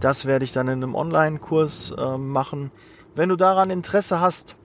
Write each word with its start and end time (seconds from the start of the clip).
Das 0.01 0.25
werde 0.25 0.45
ich 0.45 0.53
dann 0.53 0.69
in 0.69 0.83
einem 0.83 0.95
Online-Kurs 0.95 1.95
äh, 1.97 2.17
machen. 2.17 2.71
Wenn 3.15 3.29
du 3.29 3.37
daran 3.37 3.71
Interesse 3.71 4.21
hast, 4.21 4.57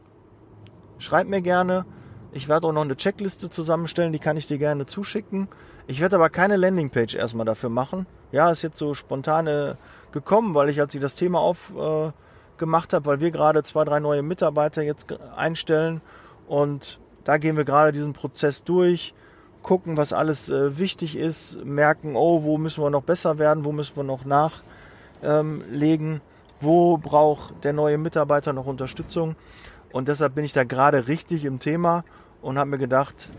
schreib 0.97 1.27
mir 1.27 1.41
gerne. 1.41 1.85
Ich 2.31 2.47
werde 2.47 2.67
auch 2.67 2.71
noch 2.71 2.83
eine 2.83 2.95
Checkliste 2.95 3.49
zusammenstellen, 3.49 4.13
die 4.13 4.19
kann 4.19 4.37
ich 4.37 4.47
dir 4.47 4.57
gerne 4.57 4.85
zuschicken. 4.85 5.47
Ich 5.87 5.99
werde 5.99 6.15
aber 6.15 6.29
keine 6.29 6.55
Landingpage 6.55 7.15
erstmal 7.15 7.45
dafür 7.45 7.69
machen. 7.69 8.05
Ja, 8.31 8.51
ist 8.51 8.61
jetzt 8.61 8.77
so 8.77 8.93
spontane 8.93 9.77
gekommen, 10.11 10.53
weil 10.53 10.69
ich, 10.69 10.79
als 10.79 10.93
ich 10.93 11.01
das 11.01 11.15
Thema 11.15 11.39
aufgemacht 11.39 12.93
äh, 12.93 12.95
habe, 12.95 13.05
weil 13.05 13.19
wir 13.19 13.31
gerade 13.31 13.63
zwei, 13.63 13.83
drei 13.83 13.99
neue 13.99 14.21
Mitarbeiter 14.21 14.81
jetzt 14.83 15.11
einstellen 15.35 16.01
und 16.47 16.99
da 17.23 17.37
gehen 17.37 17.57
wir 17.57 17.65
gerade 17.65 17.91
diesen 17.91 18.13
Prozess 18.13 18.63
durch, 18.63 19.13
gucken, 19.61 19.97
was 19.97 20.13
alles 20.13 20.49
äh, 20.49 20.77
wichtig 20.77 21.17
ist, 21.17 21.63
merken, 21.65 22.15
oh, 22.15 22.43
wo 22.43 22.57
müssen 22.57 22.83
wir 22.83 22.89
noch 22.89 23.03
besser 23.03 23.37
werden, 23.37 23.65
wo 23.65 23.71
müssen 23.71 23.95
wir 23.95 24.03
noch 24.03 24.25
nachlegen, 24.25 26.13
ähm, 26.13 26.21
wo 26.61 26.97
braucht 26.97 27.63
der 27.63 27.73
neue 27.73 27.97
Mitarbeiter 27.97 28.53
noch 28.53 28.65
Unterstützung. 28.65 29.35
Und 29.91 30.07
deshalb 30.07 30.35
bin 30.35 30.45
ich 30.45 30.53
da 30.53 30.63
gerade 30.63 31.07
richtig 31.07 31.45
im 31.45 31.59
Thema 31.59 32.03
und 32.41 32.57
habe 32.57 32.69
mir 32.69 32.77
gedacht, 32.77 33.29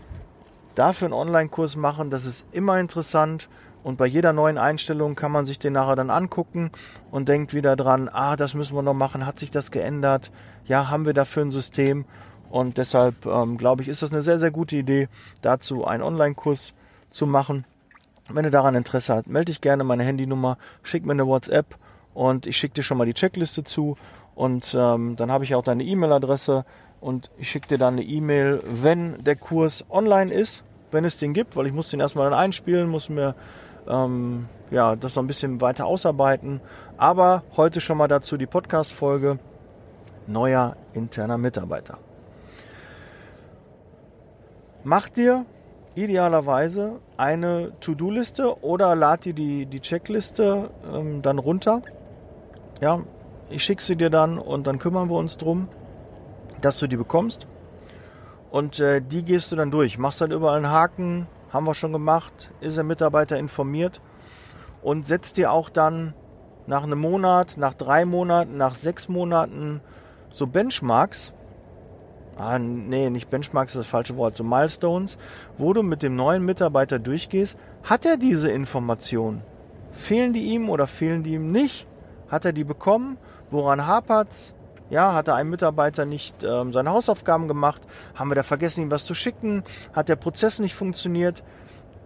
dafür 0.75 1.07
einen 1.07 1.13
Online-Kurs 1.13 1.75
machen, 1.75 2.09
das 2.09 2.25
ist 2.25 2.45
immer 2.51 2.79
interessant. 2.79 3.49
Und 3.83 3.97
bei 3.97 4.05
jeder 4.05 4.31
neuen 4.31 4.59
Einstellung 4.59 5.15
kann 5.15 5.31
man 5.31 5.47
sich 5.47 5.57
den 5.57 5.73
nachher 5.73 5.95
dann 5.95 6.11
angucken 6.11 6.71
und 7.09 7.27
denkt 7.27 7.55
wieder 7.55 7.75
dran, 7.75 8.09
ah, 8.13 8.35
das 8.35 8.53
müssen 8.53 8.75
wir 8.75 8.83
noch 8.83 8.93
machen, 8.93 9.25
hat 9.25 9.39
sich 9.39 9.49
das 9.49 9.71
geändert? 9.71 10.31
Ja, 10.65 10.91
haben 10.91 11.05
wir 11.07 11.13
dafür 11.13 11.43
ein 11.43 11.51
System? 11.51 12.05
Und 12.51 12.77
deshalb 12.77 13.25
ähm, 13.25 13.57
glaube 13.57 13.81
ich, 13.81 13.87
ist 13.87 14.01
das 14.01 14.11
eine 14.11 14.21
sehr, 14.21 14.37
sehr 14.37 14.51
gute 14.51 14.75
Idee, 14.75 15.07
dazu 15.41 15.85
einen 15.85 16.03
Online-Kurs 16.03 16.73
zu 17.09 17.25
machen. 17.25 17.65
Wenn 18.29 18.43
du 18.43 18.51
daran 18.51 18.75
Interesse 18.75 19.15
hast, 19.15 19.27
melde 19.27 19.51
dich 19.51 19.61
gerne 19.61 19.85
meine 19.85 20.03
Handynummer, 20.03 20.57
schick 20.83 21.05
mir 21.05 21.13
eine 21.13 21.25
WhatsApp 21.25 21.77
und 22.13 22.45
ich 22.45 22.57
schicke 22.57 22.75
dir 22.75 22.83
schon 22.83 22.97
mal 22.97 23.05
die 23.05 23.13
Checkliste 23.13 23.63
zu 23.63 23.97
und 24.35 24.75
ähm, 24.77 25.15
dann 25.15 25.31
habe 25.31 25.45
ich 25.45 25.55
auch 25.55 25.63
deine 25.63 25.83
E-Mail-Adresse 25.83 26.65
und 26.99 27.31
ich 27.37 27.49
schicke 27.49 27.69
dir 27.69 27.77
dann 27.77 27.93
eine 27.93 28.03
E-Mail, 28.03 28.61
wenn 28.65 29.23
der 29.23 29.37
Kurs 29.37 29.85
online 29.89 30.33
ist, 30.33 30.63
wenn 30.91 31.05
es 31.05 31.17
den 31.17 31.33
gibt, 31.33 31.55
weil 31.55 31.67
ich 31.67 31.73
muss 31.73 31.89
den 31.89 32.01
erstmal 32.01 32.29
dann 32.29 32.37
einspielen, 32.37 32.89
muss 32.89 33.07
mir 33.07 33.33
ähm, 33.87 34.47
ja, 34.71 34.97
das 34.97 35.15
noch 35.15 35.23
ein 35.23 35.27
bisschen 35.27 35.61
weiter 35.61 35.85
ausarbeiten. 35.85 36.59
Aber 36.97 37.43
heute 37.55 37.79
schon 37.79 37.97
mal 37.97 38.09
dazu 38.09 38.35
die 38.35 38.45
Podcast-Folge 38.45 39.39
neuer 40.27 40.75
interner 40.93 41.37
Mitarbeiter. 41.37 41.97
Mach 44.83 45.09
dir 45.09 45.45
idealerweise 45.95 46.99
eine 47.17 47.73
To-Do-Liste 47.81 48.63
oder 48.63 48.95
lad 48.95 49.25
dir 49.25 49.33
die, 49.33 49.65
die 49.65 49.79
Checkliste 49.81 50.69
ähm, 50.93 51.21
dann 51.21 51.37
runter. 51.37 51.81
Ja, 52.79 53.01
ich 53.49 53.63
schicke 53.63 53.83
sie 53.83 53.95
dir 53.95 54.09
dann 54.09 54.39
und 54.39 54.67
dann 54.67 54.79
kümmern 54.79 55.09
wir 55.09 55.17
uns 55.17 55.37
drum 55.37 55.67
dass 56.61 56.79
du 56.79 56.87
die 56.87 56.97
bekommst. 56.97 57.47
Und 58.49 58.79
äh, 58.79 59.01
die 59.01 59.23
gehst 59.23 59.51
du 59.51 59.55
dann 59.55 59.71
durch. 59.71 59.97
Machst 59.97 60.21
dann 60.21 60.31
überall 60.31 60.57
einen 60.57 60.69
Haken, 60.69 61.27
haben 61.51 61.65
wir 61.65 61.75
schon 61.75 61.93
gemacht, 61.93 62.51
ist 62.61 62.77
der 62.77 62.83
Mitarbeiter 62.83 63.37
informiert 63.37 64.01
und 64.81 65.07
setzt 65.07 65.37
dir 65.37 65.51
auch 65.51 65.69
dann 65.69 66.13
nach 66.67 66.83
einem 66.83 66.99
Monat, 66.99 67.57
nach 67.57 67.73
drei 67.73 68.05
Monaten, 68.05 68.57
nach 68.57 68.75
sechs 68.75 69.09
Monaten 69.09 69.81
so 70.29 70.47
Benchmarks. 70.47 71.33
Ah, 72.43 72.57
nee, 72.57 73.11
nicht 73.11 73.29
Benchmarks, 73.29 73.73
das, 73.73 73.81
ist 73.81 73.85
das 73.85 73.91
falsche 73.91 74.17
Wort, 74.17 74.35
so 74.35 74.43
Milestones, 74.43 75.15
wo 75.59 75.73
du 75.73 75.83
mit 75.83 76.01
dem 76.01 76.15
neuen 76.15 76.43
Mitarbeiter 76.43 76.97
durchgehst. 76.97 77.55
Hat 77.83 78.03
er 78.03 78.17
diese 78.17 78.49
Informationen? 78.49 79.43
Fehlen 79.91 80.33
die 80.33 80.45
ihm 80.45 80.67
oder 80.71 80.87
fehlen 80.87 81.21
die 81.21 81.35
ihm 81.35 81.51
nicht? 81.51 81.85
Hat 82.29 82.43
er 82.43 82.51
die 82.51 82.63
bekommen? 82.63 83.17
Woran 83.51 83.85
hapert's? 83.85 84.55
Ja, 84.89 85.13
hatte 85.13 85.35
ein 85.35 85.49
Mitarbeiter 85.51 86.05
nicht 86.05 86.43
ähm, 86.43 86.73
seine 86.73 86.89
Hausaufgaben 86.89 87.47
gemacht? 87.47 87.83
Haben 88.15 88.31
wir 88.31 88.35
da 88.35 88.43
vergessen, 88.43 88.81
ihm 88.81 88.91
was 88.91 89.05
zu 89.05 89.13
schicken? 89.13 89.63
Hat 89.93 90.09
der 90.09 90.15
Prozess 90.15 90.57
nicht 90.57 90.73
funktioniert? 90.73 91.43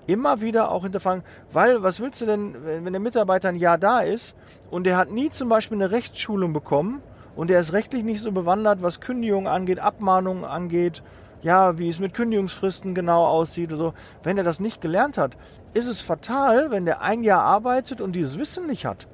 Immer 0.06 0.42
wieder 0.42 0.70
auch 0.70 0.84
hinterfragen, 0.84 1.24
weil 1.54 1.82
was 1.82 2.02
willst 2.02 2.20
du 2.20 2.26
denn, 2.26 2.58
wenn 2.66 2.92
der 2.92 3.00
Mitarbeiter 3.00 3.48
ein 3.48 3.56
Jahr 3.56 3.78
da 3.78 4.02
ist 4.02 4.36
und 4.70 4.84
der 4.84 4.98
hat 4.98 5.12
nie 5.12 5.30
zum 5.30 5.48
Beispiel 5.48 5.78
eine 5.78 5.92
Rechtsschulung 5.92 6.52
bekommen 6.52 7.02
und 7.36 7.50
der 7.50 7.60
ist 7.60 7.74
rechtlich 7.74 8.04
nicht 8.04 8.22
so 8.22 8.32
bewandert, 8.32 8.82
was 8.82 9.02
Kündigungen 9.02 9.48
angeht, 9.48 9.80
Abmahnungen 9.80 10.46
angeht, 10.46 11.04
ja, 11.42 11.78
wie 11.78 11.90
es 11.90 12.00
mit 12.00 12.14
Kündigungsfristen 12.14 12.96
genau 12.96 13.26
aussieht 13.26 13.70
oder 13.70 13.78
so. 13.78 13.94
Wenn 14.24 14.38
er 14.38 14.44
das 14.44 14.60
nicht 14.60 14.82
gelernt 14.82 15.18
hat, 15.18 15.38
ist 15.74 15.88
es 15.88 16.02
fatal, 16.02 16.72
wenn 16.72 16.86
der 16.86 17.02
ein 17.02 17.24
Jahr 17.24 17.42
arbeitet 17.42 18.02
und 18.02 18.14
dieses 18.14 18.38
Wissen 18.38 18.68
nicht 18.68 18.86
hat 18.86 19.08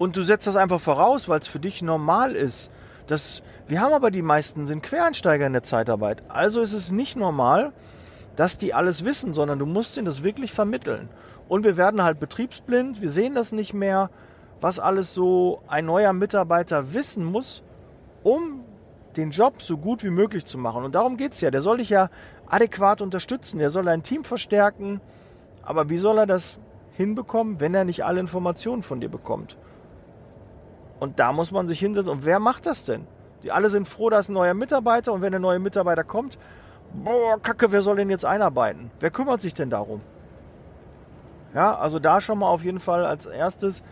und 0.00 0.16
du 0.16 0.22
setzt 0.22 0.46
das 0.46 0.56
einfach 0.56 0.80
voraus, 0.80 1.28
weil 1.28 1.40
es 1.40 1.46
für 1.46 1.60
dich 1.60 1.82
normal 1.82 2.32
ist. 2.32 2.70
Das, 3.06 3.42
wir 3.68 3.82
haben 3.82 3.92
aber 3.92 4.10
die 4.10 4.22
meisten 4.22 4.66
sind 4.66 4.82
Quereinsteiger 4.82 5.46
in 5.46 5.52
der 5.52 5.62
Zeitarbeit. 5.62 6.22
Also 6.28 6.62
ist 6.62 6.72
es 6.72 6.90
nicht 6.90 7.18
normal, 7.18 7.74
dass 8.34 8.56
die 8.56 8.72
alles 8.72 9.04
wissen, 9.04 9.34
sondern 9.34 9.58
du 9.58 9.66
musst 9.66 9.98
ihnen 9.98 10.06
das 10.06 10.22
wirklich 10.22 10.52
vermitteln. 10.52 11.10
Und 11.48 11.64
wir 11.64 11.76
werden 11.76 12.02
halt 12.02 12.18
betriebsblind, 12.18 13.02
wir 13.02 13.10
sehen 13.10 13.34
das 13.34 13.52
nicht 13.52 13.74
mehr, 13.74 14.08
was 14.60 14.78
alles 14.78 15.14
so 15.14 15.62
ein 15.68 15.86
neuer 15.86 16.12
Mitarbeiter 16.12 16.92
wissen 16.92 17.24
muss, 17.24 17.62
um 18.22 18.64
den 19.16 19.30
Job 19.30 19.62
so 19.62 19.76
gut 19.76 20.04
wie 20.04 20.10
möglich 20.10 20.44
zu 20.44 20.58
machen. 20.58 20.84
Und 20.84 20.94
darum 20.94 21.16
geht 21.16 21.32
es 21.32 21.40
ja. 21.40 21.50
Der 21.50 21.62
soll 21.62 21.78
dich 21.78 21.90
ja 21.90 22.10
adäquat 22.48 23.00
unterstützen, 23.00 23.58
der 23.58 23.70
soll 23.70 23.88
ein 23.88 24.02
Team 24.02 24.24
verstärken. 24.24 25.00
Aber 25.62 25.88
wie 25.88 25.98
soll 25.98 26.18
er 26.18 26.26
das 26.26 26.58
hinbekommen, 26.92 27.60
wenn 27.60 27.74
er 27.74 27.84
nicht 27.84 28.04
alle 28.04 28.20
Informationen 28.20 28.82
von 28.82 29.00
dir 29.00 29.08
bekommt? 29.08 29.56
Und 31.00 31.18
da 31.18 31.32
muss 31.32 31.50
man 31.50 31.66
sich 31.66 31.78
hinsetzen. 31.78 32.12
Und 32.12 32.24
wer 32.24 32.38
macht 32.38 32.66
das 32.66 32.84
denn? 32.84 33.06
Die 33.42 33.52
alle 33.52 33.70
sind 33.70 33.88
froh, 33.88 34.10
dass 34.10 34.28
ein 34.28 34.34
neuer 34.34 34.54
Mitarbeiter 34.54 35.12
und 35.12 35.22
wenn 35.22 35.34
ein 35.34 35.40
neuer 35.40 35.58
Mitarbeiter 35.58 36.04
kommt, 36.04 36.38
boah, 36.92 37.40
Kacke, 37.40 37.72
wer 37.72 37.80
soll 37.80 37.96
denn 37.96 38.10
jetzt 38.10 38.24
einarbeiten? 38.24 38.90
Wer 39.00 39.10
kümmert 39.10 39.40
sich 39.40 39.54
denn 39.54 39.70
darum? 39.70 40.00
Ja, 41.54 41.74
also 41.76 41.98
da 41.98 42.20
schon 42.20 42.38
mal 42.38 42.48
auf 42.48 42.62
jeden 42.62 42.80
Fall 42.80 43.04
als 43.06 43.26
erstes 43.26 43.82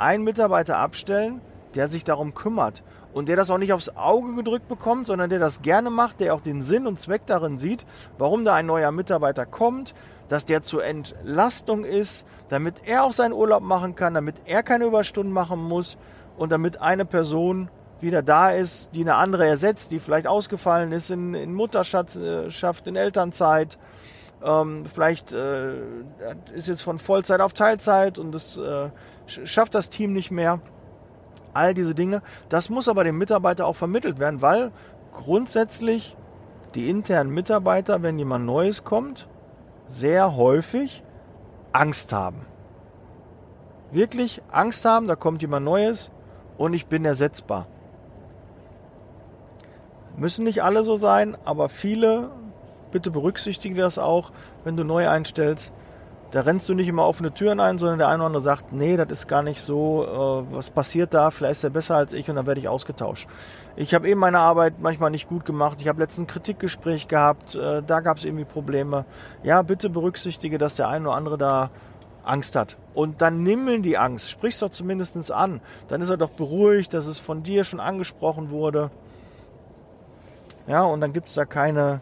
einen 0.00 0.24
Mitarbeiter 0.24 0.78
abstellen, 0.78 1.40
der 1.74 1.88
sich 1.88 2.04
darum 2.04 2.34
kümmert. 2.34 2.82
und 3.12 3.28
der 3.28 3.36
das 3.36 3.50
auch 3.50 3.58
nicht 3.58 3.72
aufs 3.72 3.88
Auge 3.96 4.34
gedrückt 4.34 4.68
bekommt, 4.68 5.06
sondern 5.06 5.30
der 5.30 5.38
das 5.38 5.62
gerne 5.62 5.90
macht, 5.90 6.20
der 6.20 6.34
auch 6.34 6.40
den 6.40 6.62
Sinn 6.62 6.86
und 6.86 7.00
Zweck 7.00 7.22
darin 7.26 7.58
sieht, 7.58 7.84
warum 8.18 8.44
da 8.44 8.54
ein 8.54 8.66
neuer 8.66 8.92
Mitarbeiter 8.92 9.46
kommt, 9.46 9.94
dass 10.28 10.44
der 10.44 10.62
zur 10.62 10.84
Entlastung 10.84 11.84
ist, 11.84 12.24
damit 12.48 12.76
er 12.84 13.04
auch 13.04 13.12
seinen 13.12 13.32
Urlaub 13.32 13.62
machen 13.62 13.96
kann, 13.96 14.14
damit 14.14 14.36
er 14.44 14.62
keine 14.62 14.84
Überstunden 14.84 15.32
machen 15.32 15.60
muss 15.60 15.96
und 16.36 16.52
damit 16.52 16.80
eine 16.80 17.04
Person 17.04 17.68
wieder 18.00 18.22
da 18.22 18.50
ist, 18.50 18.94
die 18.94 19.02
eine 19.02 19.16
andere 19.16 19.46
ersetzt, 19.46 19.90
die 19.90 19.98
vielleicht 19.98 20.26
ausgefallen 20.26 20.92
ist 20.92 21.10
in, 21.10 21.34
in 21.34 21.52
Mutterschaft, 21.52 22.16
in 22.86 22.96
Elternzeit. 22.96 23.78
Ähm, 24.42 24.84
vielleicht 24.86 25.32
äh, 25.32 25.74
ist 26.54 26.68
jetzt 26.68 26.82
von 26.82 26.98
Vollzeit 26.98 27.40
auf 27.40 27.52
Teilzeit 27.52 28.18
und 28.18 28.32
das 28.32 28.56
äh, 28.56 28.88
schafft 29.30 29.74
das 29.74 29.90
Team 29.90 30.12
nicht 30.12 30.30
mehr. 30.30 30.60
All 31.52 31.74
diese 31.74 31.94
Dinge. 31.94 32.22
Das 32.48 32.70
muss 32.70 32.88
aber 32.88 33.04
dem 33.04 33.18
Mitarbeiter 33.18 33.66
auch 33.66 33.76
vermittelt 33.76 34.18
werden, 34.18 34.40
weil 34.40 34.70
grundsätzlich 35.12 36.16
die 36.74 36.88
internen 36.88 37.30
Mitarbeiter, 37.30 38.02
wenn 38.02 38.18
jemand 38.18 38.46
Neues 38.46 38.84
kommt, 38.84 39.28
sehr 39.88 40.36
häufig 40.36 41.02
Angst 41.72 42.12
haben. 42.12 42.46
Wirklich 43.90 44.40
Angst 44.52 44.84
haben, 44.84 45.08
da 45.08 45.16
kommt 45.16 45.42
jemand 45.42 45.64
Neues 45.64 46.12
und 46.58 46.74
ich 46.74 46.86
bin 46.86 47.04
ersetzbar. 47.04 47.66
Müssen 50.16 50.44
nicht 50.44 50.62
alle 50.62 50.84
so 50.84 50.96
sein, 50.96 51.36
aber 51.44 51.68
viele, 51.68 52.30
bitte 52.92 53.10
berücksichtige 53.10 53.80
das 53.80 53.98
auch, 53.98 54.30
wenn 54.62 54.76
du 54.76 54.84
neu 54.84 55.08
einstellst. 55.08 55.72
Da 56.30 56.42
rennst 56.42 56.68
du 56.68 56.74
nicht 56.74 56.86
immer 56.86 57.06
offene 57.06 57.34
Türen 57.34 57.58
ein, 57.58 57.78
sondern 57.78 57.98
der 57.98 58.08
eine 58.08 58.18
oder 58.18 58.26
andere 58.26 58.42
sagt, 58.42 58.72
nee, 58.72 58.96
das 58.96 59.10
ist 59.10 59.26
gar 59.26 59.42
nicht 59.42 59.60
so, 59.60 60.04
äh, 60.04 60.54
was 60.54 60.70
passiert 60.70 61.12
da, 61.12 61.30
vielleicht 61.30 61.52
ist 61.52 61.64
er 61.64 61.70
besser 61.70 61.96
als 61.96 62.12
ich 62.12 62.30
und 62.30 62.36
dann 62.36 62.46
werde 62.46 62.60
ich 62.60 62.68
ausgetauscht. 62.68 63.26
Ich 63.74 63.94
habe 63.94 64.08
eben 64.08 64.20
meine 64.20 64.38
Arbeit 64.38 64.74
manchmal 64.78 65.10
nicht 65.10 65.28
gut 65.28 65.44
gemacht. 65.44 65.78
Ich 65.80 65.88
habe 65.88 66.00
letztens 66.00 66.24
ein 66.24 66.32
Kritikgespräch 66.32 67.08
gehabt, 67.08 67.56
äh, 67.56 67.82
da 67.84 68.00
gab 68.00 68.18
es 68.18 68.24
irgendwie 68.24 68.44
Probleme. 68.44 69.06
Ja, 69.42 69.62
bitte 69.62 69.90
berücksichtige, 69.90 70.58
dass 70.58 70.76
der 70.76 70.88
eine 70.88 71.08
oder 71.08 71.16
andere 71.16 71.38
da 71.38 71.70
Angst 72.22 72.54
hat. 72.54 72.76
Und 72.94 73.22
dann 73.22 73.42
nimm 73.42 73.82
die 73.82 73.98
Angst, 73.98 74.30
sprich 74.30 74.58
doch 74.58 74.70
zumindest 74.70 75.32
an. 75.32 75.60
Dann 75.88 76.00
ist 76.00 76.10
er 76.10 76.16
doch 76.16 76.30
beruhigt, 76.30 76.94
dass 76.94 77.06
es 77.06 77.18
von 77.18 77.42
dir 77.42 77.64
schon 77.64 77.80
angesprochen 77.80 78.50
wurde. 78.50 78.90
Ja, 80.66 80.84
und 80.84 81.00
dann 81.00 81.12
gibt 81.12 81.28
es 81.28 81.34
da 81.34 81.44
keine, 81.44 82.00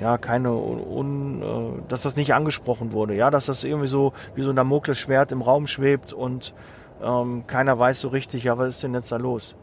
ja, 0.00 0.18
keine, 0.18 0.52
un, 0.52 1.42
uh, 1.42 1.80
dass 1.88 2.02
das 2.02 2.16
nicht 2.16 2.34
angesprochen 2.34 2.92
wurde, 2.92 3.14
ja, 3.14 3.30
dass 3.30 3.46
das 3.46 3.64
irgendwie 3.64 3.88
so 3.88 4.12
wie 4.34 4.42
so 4.42 4.50
ein 4.50 4.56
Damoklesschwert 4.56 5.32
im 5.32 5.42
Raum 5.42 5.66
schwebt 5.66 6.12
und 6.12 6.54
ähm, 7.02 7.46
keiner 7.46 7.78
weiß 7.78 8.00
so 8.00 8.08
richtig, 8.08 8.44
ja, 8.44 8.58
was 8.58 8.74
ist 8.74 8.82
denn 8.82 8.94
jetzt 8.94 9.12
da 9.12 9.16
los? 9.16 9.54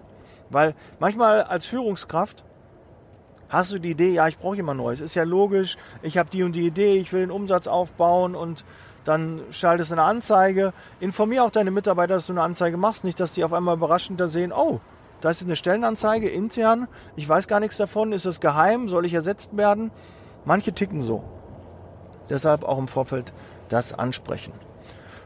Weil 0.50 0.76
manchmal 1.00 1.44
als 1.44 1.66
Führungskraft 1.66 2.44
hast 3.50 3.74
du 3.74 3.80
die 3.80 3.92
Idee, 3.92 4.12
ja, 4.12 4.28
ich 4.28 4.38
brauche 4.38 4.56
jemand 4.56 4.80
Neues. 4.80 5.02
Ist 5.02 5.16
ja 5.16 5.24
logisch, 5.24 5.78
ich 6.02 6.18
habe 6.18 6.30
die 6.30 6.44
und 6.44 6.54
die 6.54 6.66
Idee, 6.66 6.98
ich 6.98 7.12
will 7.14 7.22
den 7.22 7.32
Umsatz 7.32 7.68
aufbauen 7.68 8.36
und 8.36 8.64
dann 9.04 9.42
schaltest 9.52 9.92
du 9.92 9.96
eine 9.96 10.04
Anzeige. 10.04 10.74
Informier 11.00 11.44
auch 11.44 11.52
deine 11.52 11.72
Mitarbeiter, 11.72 12.16
dass 12.16 12.28
du 12.28 12.34
eine 12.34 12.42
Anzeige 12.42 12.78
machst, 12.78 13.04
nicht, 13.04 13.20
dass 13.20 13.34
die 13.34 13.44
auf 13.44 13.54
einmal 13.54 13.76
überraschend 13.76 14.20
da 14.20 14.28
sehen, 14.28 14.52
oh, 14.52 14.80
da 15.22 15.30
ist 15.30 15.42
eine 15.42 15.56
Stellenanzeige 15.56 16.30
intern, 16.30 16.88
ich 17.16 17.28
weiß 17.28 17.48
gar 17.48 17.60
nichts 17.60 17.78
davon, 17.78 18.12
ist 18.12 18.26
es 18.26 18.40
geheim, 18.40 18.90
soll 18.90 19.06
ich 19.06 19.14
ersetzt 19.14 19.56
werden? 19.56 19.92
Manche 20.46 20.74
ticken 20.74 21.02
so. 21.02 21.24
Deshalb 22.30 22.64
auch 22.64 22.78
im 22.78 22.88
Vorfeld 22.88 23.34
das 23.70 23.94
ansprechen. 23.94 24.54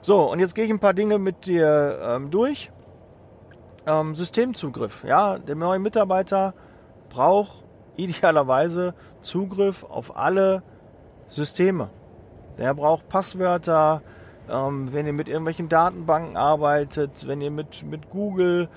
So, 0.02 0.32
und 0.32 0.40
jetzt 0.40 0.56
gehe 0.56 0.66
ich 0.66 0.72
ein 0.72 0.80
paar 0.80 0.94
Dinge 0.94 1.20
mit 1.20 1.46
dir 1.46 2.00
ähm, 2.02 2.32
durch. 2.32 2.72
Ähm, 3.86 4.16
Systemzugriff. 4.16 5.04
Ja, 5.04 5.38
der 5.38 5.56
neue 5.56 5.80
Mitarbeiter 5.80 6.54
braucht 7.10 7.64
idealerweise 7.98 8.94
Zugriff 9.22 9.84
auf 9.84 10.16
alle 10.16 10.64
Systeme. 11.28 11.90
Der 12.58 12.74
braucht 12.74 13.10
Passwörter, 13.10 14.02
ähm, 14.50 14.90
wenn 14.94 15.06
ihr 15.06 15.14
mit 15.14 15.28
irgendwelchen 15.28 15.70
Datenbanken 15.70 16.38
arbeitet, 16.38 17.28
wenn 17.28 17.42
ihr 17.42 17.52
mit, 17.52 17.84
mit 17.84 18.10
Google 18.10 18.70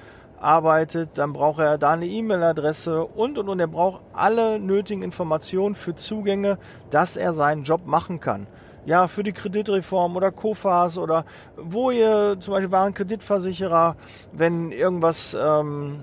arbeitet, 0.43 1.11
dann 1.15 1.33
braucht 1.33 1.61
er 1.61 1.79
da 1.79 1.93
eine 1.93 2.07
E-Mail-Adresse 2.07 3.05
und 3.05 3.39
und 3.39 3.49
und. 3.49 3.61
Er 3.61 3.67
braucht 3.67 4.03
alle 4.13 4.59
nötigen 4.59 5.03
Informationen 5.03 5.75
für 5.75 5.95
Zugänge, 5.95 6.59
dass 6.91 7.17
er 7.17 7.33
seinen 7.33 7.65
Job 7.65 7.87
machen 7.87 8.21
kann. 8.21 8.47
Ja, 8.85 9.07
für 9.07 9.23
die 9.23 9.33
Kreditreform 9.33 10.17
oder 10.17 10.33
COFAS 10.33 10.99
oder 10.99 11.25
wo 11.57 11.93
ihr 11.93 12.37
zum 12.41 12.55
Beispiel 12.55 12.73
waren 12.73 12.95
Kreditversicherer, 12.95 13.95
wenn 14.33 14.73
irgendwas 14.73 15.35
ähm, 15.41 16.03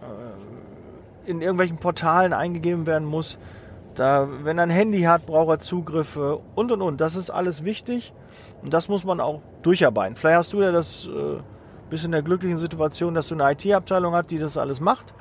äh, 0.00 1.28
in 1.30 1.40
irgendwelchen 1.40 1.78
Portalen 1.78 2.32
eingegeben 2.32 2.86
werden 2.86 3.08
muss, 3.08 3.38
da, 3.96 4.28
wenn 4.44 4.58
er 4.58 4.64
ein 4.64 4.70
Handy 4.70 5.02
hat, 5.02 5.26
braucht 5.26 5.48
er 5.48 5.58
Zugriffe 5.58 6.40
und 6.54 6.70
und 6.70 6.80
und. 6.80 7.00
Das 7.00 7.16
ist 7.16 7.28
alles 7.30 7.64
wichtig 7.64 8.12
und 8.62 8.72
das 8.72 8.88
muss 8.88 9.04
man 9.04 9.20
auch 9.20 9.40
durcharbeiten. 9.62 10.14
Vielleicht 10.14 10.38
hast 10.38 10.52
du 10.52 10.62
ja 10.62 10.70
das 10.70 11.06
äh, 11.06 11.40
bist 11.90 12.04
in 12.04 12.12
der 12.12 12.22
glücklichen 12.22 12.58
Situation, 12.58 13.14
dass 13.14 13.28
du 13.28 13.34
eine 13.34 13.52
IT-Abteilung 13.52 14.14
hast, 14.14 14.30
die 14.30 14.38
das 14.38 14.56
alles 14.56 14.80
macht. 14.80 15.12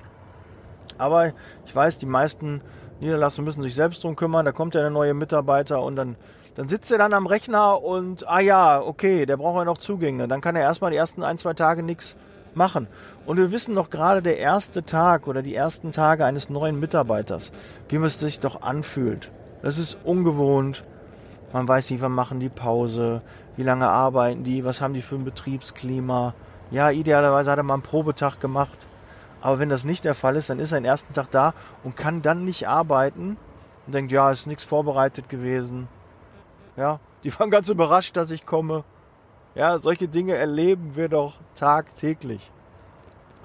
Aber 0.98 1.34
ich 1.66 1.76
weiß, 1.76 1.98
die 1.98 2.06
meisten 2.06 2.62
Niederlassungen 3.00 3.46
müssen 3.46 3.64
sich 3.64 3.76
selbst 3.76 4.04
drum 4.04 4.16
kümmern. 4.16 4.46
Da 4.46 4.52
kommt 4.52 4.76
ja 4.76 4.82
eine 4.82 4.92
neue 4.92 5.14
Mitarbeiter 5.14 5.82
und 5.82 5.96
dann, 5.96 6.16
dann 6.56 6.68
sitzt 6.68 6.92
er 6.92 6.98
dann 6.98 7.14
am 7.14 7.26
Rechner 7.26 7.82
und, 7.82 8.28
ah 8.28 8.40
ja, 8.40 8.82
okay, 8.82 9.26
der 9.26 9.38
braucht 9.38 9.58
ja 9.58 9.66
noch 9.66 9.78
Zugänge. 9.78 10.28
Dann 10.28 10.42
kann 10.42 10.56
er 10.56 10.62
erstmal 10.62 10.92
die 10.92 10.98
ersten 10.98 11.24
ein, 11.24 11.38
zwei 11.38 11.54
Tage 11.54 11.84
nichts 11.84 12.16
machen. 12.56 12.88
Und 13.26 13.38
wir 13.38 13.52
wissen 13.52 13.76
doch 13.76 13.90
gerade 13.90 14.22
der 14.22 14.38
erste 14.38 14.84
Tag 14.84 15.28
oder 15.28 15.42
die 15.42 15.56
ersten 15.56 15.92
Tage 15.92 16.26
eines 16.26 16.50
neuen 16.50 16.80
Mitarbeiters, 16.80 17.52
wie 17.88 17.98
man 17.98 18.08
es 18.08 18.20
sich 18.20 18.40
doch 18.40 18.62
anfühlt. 18.62 19.32
Das 19.62 19.78
ist 19.78 19.98
ungewohnt. 20.04 20.84
Man 21.54 21.68
weiß 21.68 21.90
nicht, 21.90 22.02
wann 22.02 22.12
machen 22.12 22.40
die 22.40 22.50
Pause, 22.50 23.22
wie 23.56 23.64
lange 23.64 23.88
arbeiten 23.88 24.44
die, 24.44 24.64
was 24.64 24.82
haben 24.82 24.94
die 24.94 25.02
für 25.02 25.16
ein 25.16 25.26
Betriebsklima. 25.26 26.36
Ja, 26.72 26.92
idealerweise 26.92 27.52
hat 27.52 27.58
er 27.58 27.64
mal 27.64 27.76
einen 27.76 27.84
Probetag 27.84 28.40
gemacht. 28.40 28.78
Aber 29.42 29.60
wenn 29.60 29.70
das 29.70 29.86
nicht 29.86 30.04
der 30.04 30.16
Fall 30.16 30.36
ist, 30.36 30.50
dann 30.50 30.60
ist 30.60 30.72
er 30.72 30.80
den 30.80 30.86
ersten 30.86 31.14
Tag 31.14 31.32
da 31.32 31.54
und 31.84 31.96
kann 31.96 32.22
dann 32.22 32.46
nicht 32.46 32.68
arbeiten 32.68 33.38
und 33.86 33.94
denkt, 33.94 34.12
ja, 34.12 34.32
ist 34.32 34.48
nichts 34.48 34.64
vorbereitet 34.64 35.30
gewesen. 35.30 35.88
Ja, 36.76 37.00
die 37.24 37.38
waren 37.40 37.50
ganz 37.50 37.70
überrascht, 37.70 38.16
dass 38.18 38.32
ich 38.32 38.46
komme. 38.46 38.84
Ja, 39.56 39.80
solche 39.80 40.08
Dinge 40.08 40.36
erleben 40.36 40.96
wir 40.96 41.10
doch 41.10 41.36
tagtäglich. 41.56 42.52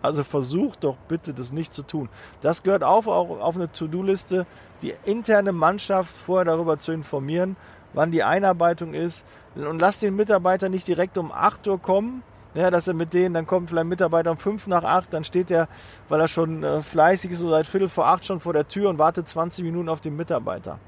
Also 0.02 0.22
versucht 0.22 0.84
doch 0.84 0.96
bitte, 1.08 1.32
das 1.32 1.50
nicht 1.50 1.72
zu 1.72 1.82
tun. 1.82 2.10
Das 2.42 2.62
gehört 2.62 2.84
auch 2.84 3.06
auf 3.06 3.56
eine 3.56 3.72
To-Do-Liste, 3.72 4.46
die 4.82 4.94
interne 5.04 5.52
Mannschaft 5.52 6.14
vorher 6.14 6.44
darüber 6.44 6.78
zu 6.78 6.92
informieren, 6.92 7.56
wann 7.94 8.10
die 8.10 8.22
Einarbeitung 8.22 8.92
ist. 8.92 9.24
Und 9.54 9.80
lasst 9.80 10.02
den 10.02 10.14
Mitarbeiter 10.14 10.68
nicht 10.68 10.86
direkt 10.86 11.16
um 11.16 11.32
8 11.32 11.66
Uhr 11.68 11.80
kommen, 11.80 12.22
ja, 12.54 12.70
dass 12.70 12.88
er 12.88 12.94
mit 12.94 13.12
denen, 13.12 13.34
dann 13.34 13.46
kommt 13.46 13.70
vielleicht 13.70 13.84
ein 13.84 13.88
Mitarbeiter 13.88 14.30
um 14.30 14.38
fünf 14.38 14.66
nach 14.66 14.84
acht, 14.84 15.12
dann 15.12 15.24
steht 15.24 15.50
er, 15.50 15.68
weil 16.08 16.20
er 16.20 16.28
schon 16.28 16.62
äh, 16.62 16.82
fleißig 16.82 17.32
ist, 17.32 17.40
so 17.40 17.50
seit 17.50 17.66
Viertel 17.66 17.88
vor 17.88 18.06
acht 18.06 18.24
schon 18.24 18.40
vor 18.40 18.52
der 18.52 18.68
Tür 18.68 18.90
und 18.90 18.98
wartet 18.98 19.28
20 19.28 19.64
Minuten 19.64 19.88
auf 19.88 20.00
den 20.00 20.16
Mitarbeiter. 20.16 20.78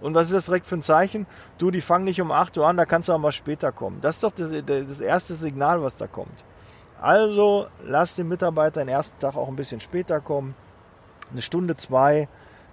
Und 0.00 0.14
was 0.14 0.26
ist 0.26 0.34
das 0.34 0.44
direkt 0.46 0.66
für 0.66 0.76
ein 0.76 0.82
Zeichen? 0.82 1.26
Du, 1.58 1.70
die 1.70 1.80
fangen 1.80 2.04
nicht 2.04 2.20
um 2.20 2.30
8 2.30 2.58
Uhr 2.58 2.66
an, 2.66 2.76
da 2.76 2.84
kannst 2.84 3.08
du 3.08 3.12
auch 3.12 3.18
mal 3.18 3.32
später 3.32 3.72
kommen. 3.72 4.00
Das 4.02 4.16
ist 4.16 4.22
doch 4.22 4.32
das, 4.32 4.50
das 4.66 5.00
erste 5.00 5.34
Signal, 5.34 5.82
was 5.82 5.96
da 5.96 6.06
kommt. 6.06 6.44
Also 7.00 7.66
lass 7.82 8.14
den 8.14 8.28
Mitarbeiter 8.28 8.80
den 8.80 8.88
ersten 8.88 9.18
Tag 9.18 9.36
auch 9.36 9.48
ein 9.48 9.56
bisschen 9.56 9.80
später 9.80 10.20
kommen. 10.20 10.54
Eine 11.30 11.42
Stunde, 11.42 11.76
zwei, 11.76 12.28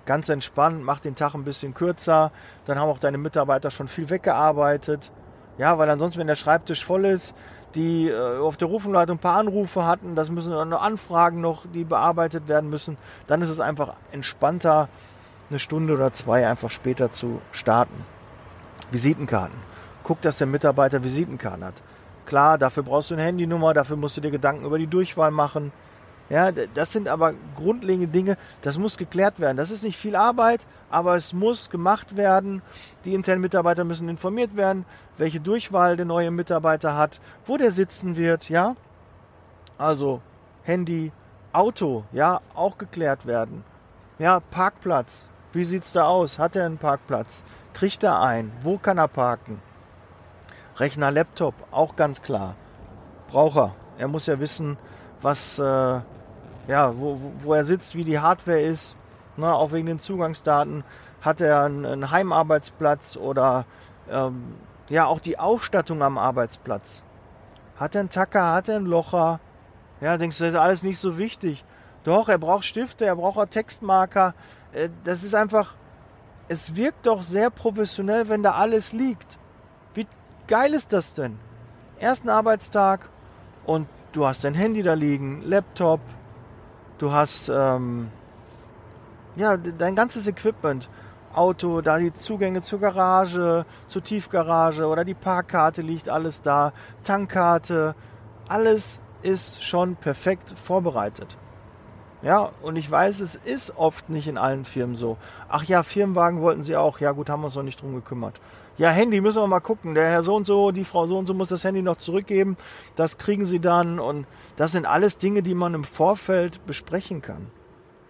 ganz 0.05 0.29
entspannt, 0.29 0.83
mach 0.83 0.99
den 0.99 1.15
Tag 1.15 1.33
ein 1.33 1.43
bisschen 1.43 1.73
kürzer. 1.73 2.31
Dann 2.65 2.79
haben 2.79 2.89
auch 2.89 2.99
deine 2.99 3.17
Mitarbeiter 3.17 3.71
schon 3.71 3.87
viel 3.87 4.09
weggearbeitet. 4.09 5.11
Ja, 5.57 5.77
weil 5.77 5.89
ansonsten, 5.89 6.19
wenn 6.19 6.27
der 6.27 6.35
Schreibtisch 6.35 6.85
voll 6.85 7.05
ist, 7.05 7.35
die 7.75 8.09
äh, 8.09 8.39
auf 8.39 8.57
der 8.57 8.67
Rufumleitung 8.67 9.17
ein 9.17 9.21
paar 9.21 9.37
Anrufe 9.37 9.85
hatten, 9.85 10.15
das 10.15 10.29
müssen 10.29 10.51
dann 10.51 10.69
noch 10.69 10.81
Anfragen 10.81 11.41
noch, 11.41 11.65
die 11.71 11.83
bearbeitet 11.83 12.47
werden 12.47 12.69
müssen, 12.69 12.97
dann 13.27 13.41
ist 13.41 13.49
es 13.49 13.59
einfach 13.59 13.93
entspannter, 14.11 14.89
eine 15.49 15.59
Stunde 15.59 15.93
oder 15.93 16.13
zwei 16.13 16.47
einfach 16.47 16.71
später 16.71 17.11
zu 17.11 17.41
starten. 17.51 18.05
Visitenkarten. 18.91 19.57
Guck, 20.03 20.21
dass 20.21 20.37
der 20.37 20.47
Mitarbeiter 20.47 21.03
Visitenkarten 21.03 21.63
hat. 21.63 21.75
Klar, 22.25 22.57
dafür 22.57 22.83
brauchst 22.83 23.11
du 23.11 23.15
eine 23.15 23.23
Handynummer, 23.23 23.73
dafür 23.73 23.97
musst 23.97 24.17
du 24.17 24.21
dir 24.21 24.31
Gedanken 24.31 24.65
über 24.65 24.77
die 24.77 24.87
Durchwahl 24.87 25.31
machen. 25.31 25.71
Ja, 26.31 26.49
das 26.49 26.93
sind 26.93 27.09
aber 27.09 27.33
grundlegende 27.57 28.07
Dinge, 28.07 28.37
das 28.61 28.77
muss 28.77 28.97
geklärt 28.97 29.41
werden. 29.41 29.57
Das 29.57 29.69
ist 29.69 29.83
nicht 29.83 29.97
viel 29.97 30.15
Arbeit, 30.15 30.65
aber 30.89 31.15
es 31.15 31.33
muss 31.33 31.69
gemacht 31.69 32.15
werden. 32.15 32.61
Die 33.03 33.13
internen 33.13 33.41
Mitarbeiter 33.41 33.83
müssen 33.83 34.07
informiert 34.07 34.55
werden, 34.55 34.85
welche 35.17 35.41
Durchwahl 35.41 35.97
der 35.97 36.05
neue 36.05 36.31
Mitarbeiter 36.31 36.95
hat, 36.95 37.19
wo 37.45 37.57
der 37.57 37.73
sitzen 37.73 38.15
wird, 38.15 38.47
ja. 38.47 38.77
Also 39.77 40.21
Handy, 40.63 41.11
Auto, 41.51 42.05
ja, 42.13 42.39
auch 42.55 42.77
geklärt 42.77 43.25
werden. 43.25 43.65
Ja, 44.17 44.39
Parkplatz. 44.39 45.25
Wie 45.51 45.65
sieht's 45.65 45.91
da 45.91 46.05
aus? 46.05 46.39
Hat 46.39 46.55
er 46.55 46.65
einen 46.65 46.77
Parkplatz? 46.77 47.43
Kriegt 47.73 48.03
er 48.03 48.21
einen? 48.21 48.53
Wo 48.61 48.77
kann 48.77 48.99
er 48.99 49.09
parken? 49.09 49.61
Rechner, 50.77 51.11
Laptop, 51.11 51.55
auch 51.71 51.97
ganz 51.97 52.21
klar. 52.21 52.55
Braucht 53.27 53.57
er. 53.57 53.75
Er 53.97 54.07
muss 54.07 54.27
ja 54.27 54.39
wissen, 54.39 54.77
was 55.21 55.59
äh, 55.59 55.99
ja, 56.71 56.97
wo, 56.97 57.19
wo 57.39 57.53
er 57.53 57.65
sitzt, 57.65 57.95
wie 57.95 58.05
die 58.05 58.19
Hardware 58.19 58.61
ist, 58.61 58.95
ne, 59.35 59.53
auch 59.53 59.73
wegen 59.73 59.87
den 59.87 59.99
Zugangsdaten. 59.99 60.85
Hat 61.19 61.41
er 61.41 61.65
einen, 61.65 62.11
Heimarbeitsplatz 62.11 63.17
oder 63.17 63.65
ähm, 64.09 64.55
ja, 64.87 65.05
auch 65.05 65.19
die 65.19 65.37
Ausstattung 65.37 66.01
am 66.01 66.17
Arbeitsplatz. 66.17 67.03
Hat 67.75 67.95
er 67.95 67.99
einen 67.99 68.09
Tacker, 68.09 68.53
hat 68.53 68.69
er 68.69 68.77
einen 68.77 68.85
Locher? 68.85 69.41
Ja, 69.99 70.17
denkst 70.17 70.37
du, 70.37 70.45
das 70.45 70.53
ist 70.53 70.59
alles 70.59 70.81
nicht 70.81 70.97
so 70.97 71.17
wichtig. 71.17 71.65
Doch, 72.05 72.29
er 72.29 72.37
braucht 72.37 72.63
Stifte, 72.63 73.05
er 73.05 73.17
braucht 73.17 73.37
auch 73.37 73.45
Textmarker. 73.45 74.33
Äh, 74.71 74.87
das 75.03 75.23
ist 75.23 75.35
einfach, 75.35 75.75
es 76.47 76.77
wirkt 76.77 77.05
doch 77.05 77.21
sehr 77.21 77.49
professionell, 77.49 78.29
wenn 78.29 78.43
da 78.43 78.53
alles 78.53 78.93
liegt. 78.93 79.37
Wie 79.93 80.07
geil 80.47 80.73
ist 80.73 80.93
das 80.93 81.15
denn? 81.15 81.37
Ersten 81.99 82.29
Arbeitstag 82.29 83.09
und 83.65 83.89
du 84.13 84.25
hast 84.25 84.45
dein 84.45 84.53
Handy 84.53 84.83
da 84.83 84.93
liegen, 84.93 85.41
Laptop, 85.41 85.99
du 87.01 87.11
hast 87.11 87.49
ähm, 87.49 88.09
ja 89.35 89.57
dein 89.57 89.95
ganzes 89.95 90.27
Equipment. 90.27 90.89
Auto, 91.33 91.79
da 91.79 91.97
die 91.97 92.13
Zugänge 92.13 92.61
zur 92.61 92.81
Garage, 92.81 93.65
zur 93.87 94.03
Tiefgarage 94.03 94.85
oder 94.85 95.05
die 95.05 95.13
Parkkarte 95.13 95.81
liegt 95.81 96.09
alles 96.09 96.41
da, 96.41 96.73
Tankkarte, 97.03 97.95
alles 98.49 98.99
ist 99.21 99.63
schon 99.63 99.95
perfekt 99.95 100.53
vorbereitet. 100.61 101.37
Ja, 102.21 102.51
und 102.61 102.75
ich 102.75 102.91
weiß, 102.91 103.21
es 103.21 103.35
ist 103.35 103.77
oft 103.77 104.09
nicht 104.09 104.27
in 104.27 104.37
allen 104.37 104.65
Firmen 104.65 104.95
so. 104.95 105.17
Ach 105.49 105.63
ja, 105.63 105.83
Firmenwagen 105.83 106.41
wollten 106.41 106.63
sie 106.63 106.75
auch. 106.75 106.99
Ja 106.99 107.13
gut, 107.13 107.29
haben 107.29 107.41
wir 107.41 107.47
uns 107.47 107.55
noch 107.55 107.63
nicht 107.63 107.81
drum 107.81 107.95
gekümmert. 107.95 108.39
Ja, 108.81 108.89
Handy 108.89 109.21
müssen 109.21 109.43
wir 109.43 109.45
mal 109.45 109.59
gucken. 109.59 109.93
Der 109.93 110.09
Herr 110.09 110.23
so 110.23 110.33
und 110.33 110.47
so, 110.47 110.71
die 110.71 110.85
Frau 110.85 111.05
so 111.05 111.15
und 111.15 111.27
so 111.27 111.35
muss 111.35 111.49
das 111.49 111.63
Handy 111.63 111.83
noch 111.83 111.97
zurückgeben. 111.97 112.57
Das 112.95 113.19
kriegen 113.19 113.45
sie 113.45 113.59
dann. 113.59 113.99
Und 113.99 114.25
das 114.55 114.71
sind 114.71 114.87
alles 114.87 115.17
Dinge, 115.17 115.43
die 115.43 115.53
man 115.53 115.75
im 115.75 115.83
Vorfeld 115.83 116.65
besprechen 116.65 117.21
kann. 117.21 117.51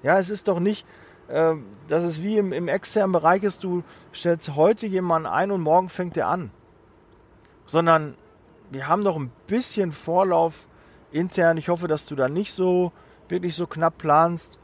Ja, 0.01 0.17
es 0.17 0.29
ist 0.29 0.47
doch 0.47 0.61
nicht, 0.61 0.85
äh, 1.27 1.55
dass 1.89 2.03
es 2.03 2.21
wie 2.21 2.37
im, 2.37 2.53
im 2.53 2.69
externen 2.69 3.11
Bereich 3.11 3.43
ist, 3.43 3.65
du 3.65 3.83
stellst 4.15 4.55
heute 4.55 4.87
jemanden 4.87 5.27
ein 5.27 5.51
und 5.51 5.59
morgen 5.59 5.89
fängt 5.89 6.15
er 6.15 6.29
an. 6.29 6.51
Sondern 7.65 8.15
wir 8.69 8.87
haben 8.87 9.03
doch 9.03 9.17
ein 9.17 9.33
bisschen 9.47 9.91
Vorlauf 9.91 10.67
intern. 11.11 11.57
Ich 11.57 11.67
hoffe, 11.67 11.89
dass 11.89 12.05
du 12.05 12.15
da 12.15 12.29
nicht 12.29 12.53
so 12.53 12.93
wirklich 13.27 13.55
so 13.55 13.67
knapp 13.67 13.97
planst. 13.97 14.57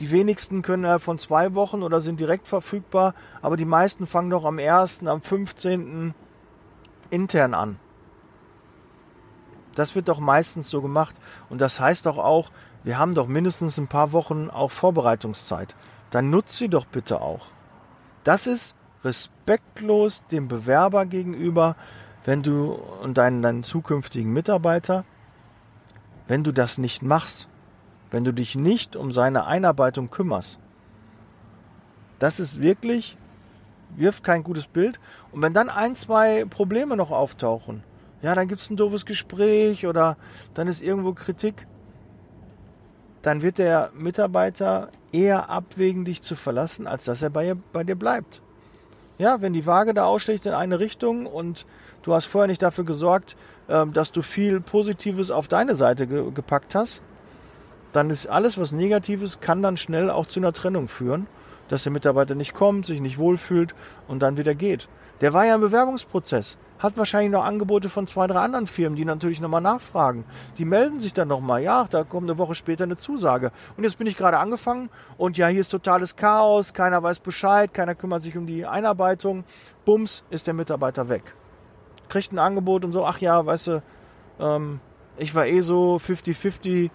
Die 0.00 0.10
wenigsten 0.10 0.62
können 0.62 0.84
innerhalb 0.84 1.02
von 1.02 1.18
zwei 1.18 1.54
Wochen 1.54 1.82
oder 1.82 2.00
sind 2.00 2.18
direkt 2.18 2.48
verfügbar, 2.48 3.14
aber 3.42 3.56
die 3.56 3.64
meisten 3.64 4.06
fangen 4.06 4.30
doch 4.30 4.44
am 4.44 4.58
1., 4.58 5.06
am 5.06 5.20
15. 5.20 6.14
intern 7.10 7.54
an. 7.54 7.78
Das 9.74 9.94
wird 9.94 10.08
doch 10.08 10.18
meistens 10.18 10.68
so 10.68 10.82
gemacht. 10.82 11.14
Und 11.48 11.60
das 11.60 11.78
heißt 11.78 12.06
doch 12.06 12.18
auch, 12.18 12.50
wir 12.82 12.98
haben 12.98 13.14
doch 13.14 13.26
mindestens 13.26 13.78
ein 13.78 13.88
paar 13.88 14.12
Wochen 14.12 14.50
auch 14.50 14.70
Vorbereitungszeit. 14.70 15.76
Dann 16.10 16.30
nutzt 16.30 16.56
sie 16.56 16.68
doch 16.68 16.86
bitte 16.86 17.20
auch. 17.20 17.46
Das 18.24 18.46
ist 18.46 18.74
respektlos 19.04 20.22
dem 20.30 20.48
Bewerber 20.48 21.06
gegenüber, 21.06 21.76
wenn 22.24 22.42
du 22.42 22.72
und 23.02 23.16
deinen, 23.16 23.42
deinen 23.42 23.62
zukünftigen 23.62 24.32
Mitarbeiter 24.32 25.04
wenn 26.30 26.44
du 26.44 26.52
das 26.52 26.78
nicht 26.78 27.02
machst, 27.02 27.48
wenn 28.10 28.24
du 28.24 28.32
dich 28.32 28.54
nicht 28.54 28.96
um 28.96 29.12
seine 29.12 29.46
Einarbeitung 29.46 30.10
kümmerst. 30.10 30.58
Das 32.18 32.40
ist 32.40 32.60
wirklich, 32.60 33.16
wirft 33.96 34.24
kein 34.24 34.42
gutes 34.42 34.66
Bild. 34.66 35.00
Und 35.32 35.42
wenn 35.42 35.54
dann 35.54 35.68
ein, 35.68 35.94
zwei 35.94 36.44
Probleme 36.44 36.96
noch 36.96 37.10
auftauchen, 37.10 37.82
ja, 38.22 38.34
dann 38.34 38.48
gibt 38.48 38.60
es 38.60 38.68
ein 38.68 38.76
doofes 38.76 39.06
Gespräch 39.06 39.86
oder 39.86 40.16
dann 40.54 40.68
ist 40.68 40.82
irgendwo 40.82 41.14
Kritik, 41.14 41.66
dann 43.22 43.42
wird 43.42 43.58
der 43.58 43.90
Mitarbeiter 43.94 44.90
eher 45.12 45.50
abwägen, 45.50 46.04
dich 46.04 46.22
zu 46.22 46.36
verlassen, 46.36 46.86
als 46.86 47.04
dass 47.04 47.22
er 47.22 47.30
bei, 47.30 47.54
bei 47.72 47.84
dir 47.84 47.96
bleibt. 47.96 48.42
Ja, 49.18 49.42
wenn 49.42 49.52
die 49.52 49.66
Waage 49.66 49.92
da 49.92 50.04
ausschlägt 50.04 50.46
in 50.46 50.52
eine 50.52 50.78
Richtung 50.78 51.26
und 51.26 51.66
du 52.02 52.14
hast 52.14 52.26
vorher 52.26 52.48
nicht 52.48 52.62
dafür 52.62 52.84
gesorgt, 52.84 53.36
ähm, 53.68 53.92
dass 53.92 54.12
du 54.12 54.22
viel 54.22 54.60
Positives 54.60 55.30
auf 55.30 55.48
deine 55.48 55.76
Seite 55.76 56.06
ge 56.06 56.30
gepackt 56.32 56.74
hast, 56.74 57.02
dann 57.92 58.10
ist 58.10 58.26
alles, 58.26 58.58
was 58.58 58.72
Negatives, 58.72 59.40
kann 59.40 59.62
dann 59.62 59.76
schnell 59.76 60.10
auch 60.10 60.26
zu 60.26 60.40
einer 60.40 60.52
Trennung 60.52 60.88
führen, 60.88 61.26
dass 61.68 61.84
der 61.84 61.92
Mitarbeiter 61.92 62.34
nicht 62.34 62.54
kommt, 62.54 62.86
sich 62.86 63.00
nicht 63.00 63.18
wohlfühlt 63.18 63.74
und 64.08 64.20
dann 64.20 64.36
wieder 64.36 64.54
geht. 64.54 64.88
Der 65.20 65.32
war 65.34 65.44
ja 65.44 65.54
im 65.54 65.60
Bewerbungsprozess, 65.60 66.56
hat 66.78 66.96
wahrscheinlich 66.96 67.30
noch 67.30 67.44
Angebote 67.44 67.88
von 67.88 68.06
zwei, 68.06 68.26
drei 68.26 68.40
anderen 68.40 68.66
Firmen, 68.66 68.96
die 68.96 69.04
natürlich 69.04 69.40
nochmal 69.40 69.60
nachfragen. 69.60 70.24
Die 70.56 70.64
melden 70.64 70.98
sich 70.98 71.12
dann 71.12 71.28
nochmal, 71.28 71.62
ja, 71.62 71.86
da 71.90 72.04
kommt 72.04 72.30
eine 72.30 72.38
Woche 72.38 72.54
später 72.54 72.84
eine 72.84 72.96
Zusage. 72.96 73.52
Und 73.76 73.84
jetzt 73.84 73.98
bin 73.98 74.06
ich 74.06 74.16
gerade 74.16 74.38
angefangen 74.38 74.88
und 75.18 75.36
ja, 75.36 75.48
hier 75.48 75.60
ist 75.60 75.68
totales 75.68 76.16
Chaos, 76.16 76.72
keiner 76.72 77.02
weiß 77.02 77.20
Bescheid, 77.20 77.74
keiner 77.74 77.94
kümmert 77.94 78.22
sich 78.22 78.36
um 78.36 78.46
die 78.46 78.64
Einarbeitung. 78.64 79.44
Bums, 79.84 80.24
ist 80.30 80.46
der 80.46 80.54
Mitarbeiter 80.54 81.08
weg 81.08 81.34
kriegt 82.10 82.32
ein 82.32 82.38
Angebot 82.38 82.84
und 82.84 82.92
so, 82.92 83.06
ach 83.06 83.18
ja, 83.18 83.46
weißt 83.46 83.68
du, 83.68 83.82
ähm, 84.38 84.80
ich 85.16 85.34
war 85.34 85.46
eh 85.46 85.60
so 85.60 85.96
50-50 85.96 86.90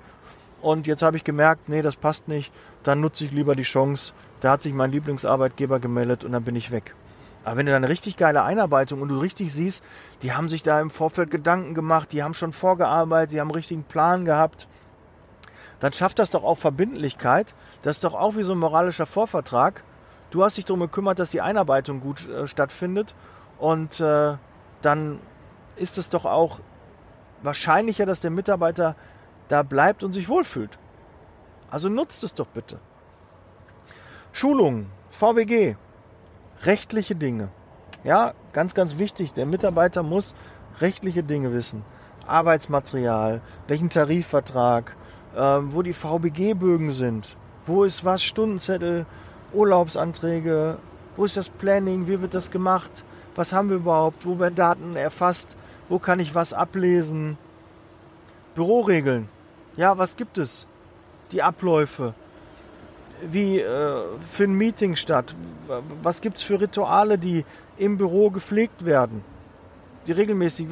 und 0.66 0.88
jetzt 0.88 1.04
habe 1.04 1.16
ich 1.16 1.24
gemerkt, 1.24 1.70
nee, 1.70 1.84
das 1.84 1.96
passt 1.96 2.28
nicht, 2.28 2.52
dann 2.82 3.00
nutze 3.00 3.24
ich 3.24 3.32
lieber 3.32 3.56
die 3.56 3.62
Chance. 3.62 4.14
Da 4.42 4.50
hat 4.50 4.64
sich 4.64 4.74
mein 4.74 4.90
Lieblingsarbeitgeber 4.90 5.80
gemeldet 5.80 6.24
und 6.24 6.32
dann 6.32 6.44
bin 6.44 6.56
ich 6.56 6.72
weg. 6.72 6.96
Aber 7.44 7.58
wenn 7.58 7.68
du 7.68 7.72
da 7.72 7.76
eine 7.76 7.88
richtig 7.88 8.18
geile 8.18 8.42
Einarbeitung 8.42 9.04
und 9.04 9.10
du 9.10 9.20
richtig 9.20 9.54
siehst, 9.54 9.84
die 10.24 10.34
haben 10.34 10.50
sich 10.50 10.64
da 10.64 10.82
im 10.82 10.90
Vorfeld 10.90 11.30
Gedanken 11.30 11.76
gemacht, 11.76 12.12
die 12.12 12.24
haben 12.24 12.34
schon 12.34 12.52
vorgearbeitet, 12.52 13.34
die 13.34 13.40
haben 13.40 13.50
einen 13.50 13.56
richtigen 13.56 13.84
Plan 13.84 14.26
gehabt, 14.26 14.68
dann 15.82 15.94
schafft 15.94 16.18
das 16.18 16.32
doch 16.32 16.44
auch 16.44 16.58
Verbindlichkeit. 16.58 17.54
Das 17.84 17.98
ist 17.98 18.04
doch 18.04 18.16
auch 18.16 18.36
wie 18.36 18.42
so 18.42 18.54
ein 18.54 18.58
moralischer 18.58 19.06
Vorvertrag. 19.06 19.84
Du 20.32 20.44
hast 20.44 20.58
dich 20.58 20.66
darum 20.66 20.80
gekümmert, 20.80 21.20
dass 21.20 21.30
die 21.30 21.42
Einarbeitung 21.42 22.00
gut 22.00 22.28
äh, 22.28 22.48
stattfindet 22.48 23.14
und 23.60 24.00
äh, 24.00 24.34
dann 24.82 25.20
ist 25.76 26.00
es 26.00 26.10
doch 26.10 26.26
auch 26.26 26.60
wahrscheinlicher, 27.44 28.08
dass 28.08 28.22
der 28.22 28.32
Mitarbeiter 28.32 28.96
da 29.48 29.64
bleibt 29.64 30.04
und 30.04 30.14
sich 30.14 30.30
wohlfühlt. 30.30 30.78
Also 31.70 31.90
nutzt 31.90 32.24
es 32.24 32.34
doch 32.34 32.48
bitte. 32.48 32.80
Schulungen, 34.32 34.88
VBG, 35.12 35.76
rechtliche 36.64 37.16
Dinge. 37.16 37.50
Ja, 38.04 38.34
ganz, 38.54 38.74
ganz 38.74 38.98
wichtig. 38.98 39.34
Der 39.34 39.46
Mitarbeiter 39.46 40.04
muss 40.04 40.36
rechtliche 40.80 41.24
Dinge 41.24 41.54
wissen. 41.54 41.84
Arbeitsmaterial, 42.28 43.42
welchen 43.68 43.90
Tarifvertrag, 43.90 44.96
äh, 45.36 45.40
wo 45.40 45.82
die 45.82 45.94
VBG-Bögen 45.94 46.92
sind, 46.92 47.36
wo 47.66 47.84
ist 47.84 48.04
was, 48.04 48.24
Stundenzettel, 48.24 49.06
Urlaubsanträge, 49.54 50.78
wo 51.16 51.26
ist 51.26 51.38
das 51.38 51.50
Planning, 51.50 52.08
wie 52.08 52.22
wird 52.22 52.34
das 52.34 52.52
gemacht, 52.52 53.04
was 53.36 53.54
haben 53.54 53.70
wir 53.70 53.78
überhaupt, 53.78 54.26
wo 54.26 54.40
werden 54.40 54.56
Daten 54.56 54.96
erfasst, 54.96 55.56
wo 55.90 56.00
kann 56.00 56.20
ich 56.20 56.36
was 56.36 56.54
ablesen. 56.54 57.38
Büroregeln, 58.54 59.30
ja, 59.78 59.98
was 59.98 60.16
gibt 60.16 60.38
es? 60.38 60.66
Die 61.32 61.42
Abläufe, 61.42 62.14
wie 63.22 63.60
äh, 63.60 64.04
für 64.32 64.44
ein 64.44 64.54
Meeting 64.54 64.96
statt, 64.96 65.36
was 66.02 66.22
gibt 66.22 66.38
es 66.38 66.44
für 66.44 66.62
Rituale, 66.62 67.18
die 67.18 67.46
im 67.78 67.98
Büro 67.98 68.30
gepflegt 68.30 68.86
werden, 68.86 69.24
die 70.08 70.12
regelmäßig, 70.12 70.68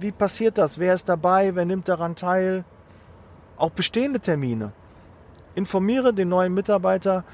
wie 0.00 0.12
passiert 0.12 0.58
das, 0.58 0.78
wer 0.78 0.94
ist 0.94 1.08
dabei, 1.08 1.54
wer 1.54 1.64
nimmt 1.64 1.88
daran 1.88 2.16
teil, 2.16 2.64
auch 3.56 3.70
bestehende 3.70 4.20
Termine. 4.20 4.72
Informiere 5.54 6.12
den 6.12 6.28
neuen 6.28 6.52
Mitarbeiter 6.52 7.24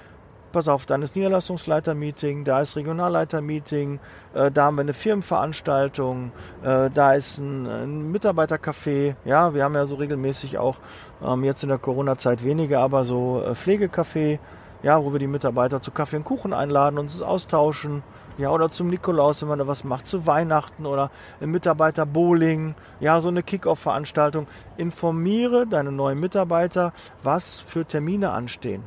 pass 0.52 0.68
auf, 0.68 0.86
dann 0.86 1.02
ist 1.02 1.16
Niederlassungsleiter-Meeting, 1.16 2.44
da 2.44 2.60
ist 2.60 2.76
Regionalleiter-Meeting, 2.76 3.98
äh, 4.34 4.50
da 4.50 4.64
haben 4.64 4.76
wir 4.76 4.82
eine 4.82 4.94
Firmenveranstaltung, 4.94 6.32
äh, 6.62 6.90
da 6.90 7.14
ist 7.14 7.38
ein, 7.38 7.66
ein 7.66 8.12
Mitarbeitercafé, 8.12 9.16
ja, 9.24 9.54
wir 9.54 9.64
haben 9.64 9.74
ja 9.74 9.86
so 9.86 9.96
regelmäßig 9.96 10.58
auch 10.58 10.76
ähm, 11.24 11.44
jetzt 11.44 11.62
in 11.62 11.70
der 11.70 11.78
Corona-Zeit 11.78 12.44
weniger, 12.44 12.80
aber 12.80 13.04
so 13.04 13.42
äh, 13.42 13.52
Pflegecafé, 13.52 14.38
ja, 14.82 15.02
wo 15.02 15.12
wir 15.12 15.18
die 15.18 15.26
Mitarbeiter 15.26 15.80
zu 15.80 15.90
Kaffee 15.90 16.16
und 16.16 16.24
Kuchen 16.24 16.52
einladen, 16.52 16.98
uns 16.98 17.20
austauschen, 17.22 18.02
ja, 18.38 18.50
oder 18.50 18.70
zum 18.70 18.88
Nikolaus, 18.88 19.42
wenn 19.42 19.48
man 19.48 19.58
da 19.58 19.66
was 19.66 19.84
macht, 19.84 20.06
zu 20.06 20.26
Weihnachten 20.26 20.86
oder 20.86 21.10
im 21.40 21.50
Mitarbeiter-Bowling, 21.50 22.74
ja, 23.00 23.20
so 23.20 23.28
eine 23.28 23.42
Kick-Off-Veranstaltung. 23.42 24.46
Informiere 24.76 25.66
deine 25.66 25.92
neuen 25.92 26.18
Mitarbeiter, 26.18 26.92
was 27.22 27.60
für 27.60 27.84
Termine 27.84 28.30
anstehen. 28.30 28.82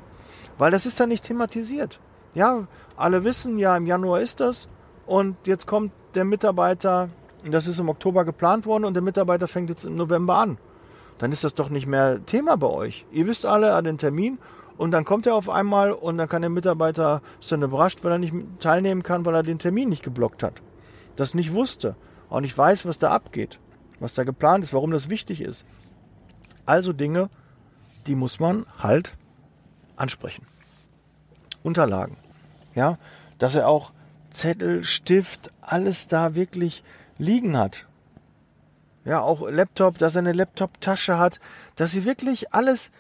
Weil 0.58 0.72
das 0.72 0.86
ist 0.86 1.00
dann 1.00 1.10
nicht 1.10 1.26
thematisiert. 1.26 2.00
Ja, 2.34 2.68
alle 2.98 3.24
wissen, 3.24 3.58
ja, 3.58 3.76
im 3.76 3.88
Januar 3.88 4.22
ist 4.22 4.40
das 4.40 4.68
und 5.06 5.36
jetzt 5.46 5.68
kommt 5.68 5.92
der 6.16 6.26
Mitarbeiter, 6.26 7.10
das 7.50 7.68
ist 7.68 7.80
im 7.80 7.90
Oktober 7.90 8.26
geplant 8.26 8.66
worden 8.66 8.86
und 8.86 8.94
der 8.94 9.04
Mitarbeiter 9.04 9.48
fängt 9.48 9.70
jetzt 9.70 9.86
im 9.86 9.96
November 9.96 10.38
an. 10.38 10.58
Dann 11.18 11.32
ist 11.32 11.44
das 11.44 11.56
doch 11.56 11.70
nicht 11.70 11.88
mehr 11.88 12.26
Thema 12.26 12.58
bei 12.58 12.68
euch. 12.68 13.06
Ihr 13.12 13.28
wisst 13.28 13.46
alle 13.46 13.74
an 13.74 13.86
den 13.86 13.98
Termin 13.98 14.38
und 14.78 14.92
dann 14.92 15.06
kommt 15.06 15.26
er 15.26 15.36
auf 15.36 15.50
einmal 15.50 15.92
und 15.94 16.18
dann 16.18 16.28
kann 16.28 16.42
der 16.42 16.50
Mitarbeiter, 16.50 17.22
ist 17.40 17.52
dann 17.52 17.62
überrascht, 17.62 18.04
weil 18.04 18.12
er 18.12 18.18
nicht 18.18 18.34
teilnehmen 18.60 19.04
kann, 19.04 19.26
weil 19.26 19.36
er 19.36 19.44
den 19.44 19.60
Termin 19.60 19.90
nicht 19.90 20.04
geblockt 20.04 20.44
hat. 20.44 20.62
Das 21.16 21.34
nicht 21.34 21.54
wusste, 21.54 21.96
auch 22.30 22.42
nicht 22.42 22.58
weiß, 22.58 22.86
was 22.86 23.00
da 23.00 23.12
abgeht, 23.12 23.60
was 24.00 24.14
da 24.14 24.24
geplant 24.24 24.66
ist, 24.66 24.74
warum 24.74 24.92
das 24.92 25.10
wichtig 25.10 25.42
ist. 25.42 25.66
Also 26.66 26.92
Dinge 26.92 27.30
die 28.08 28.16
muss 28.16 28.40
man 28.40 28.66
halt 28.78 29.14
ansprechen. 29.96 30.46
Unterlagen. 31.64 32.18
Ja, 32.74 32.98
dass 33.40 33.56
er 33.56 33.68
auch 33.68 33.92
Zettel, 34.30 34.84
Stift, 34.84 35.52
alles 35.62 36.08
da 36.08 36.36
wirklich 36.36 36.84
liegen 37.18 37.58
hat. 37.58 37.86
Ja, 39.06 39.22
auch 39.22 39.48
Laptop, 39.50 39.98
dass 39.98 40.16
er 40.16 40.20
eine 40.20 40.34
Laptop-Tasche 40.34 41.18
hat, 41.20 41.40
dass 41.76 41.92
sie 41.92 42.06
wirklich 42.06 42.54
alles, 42.54 42.92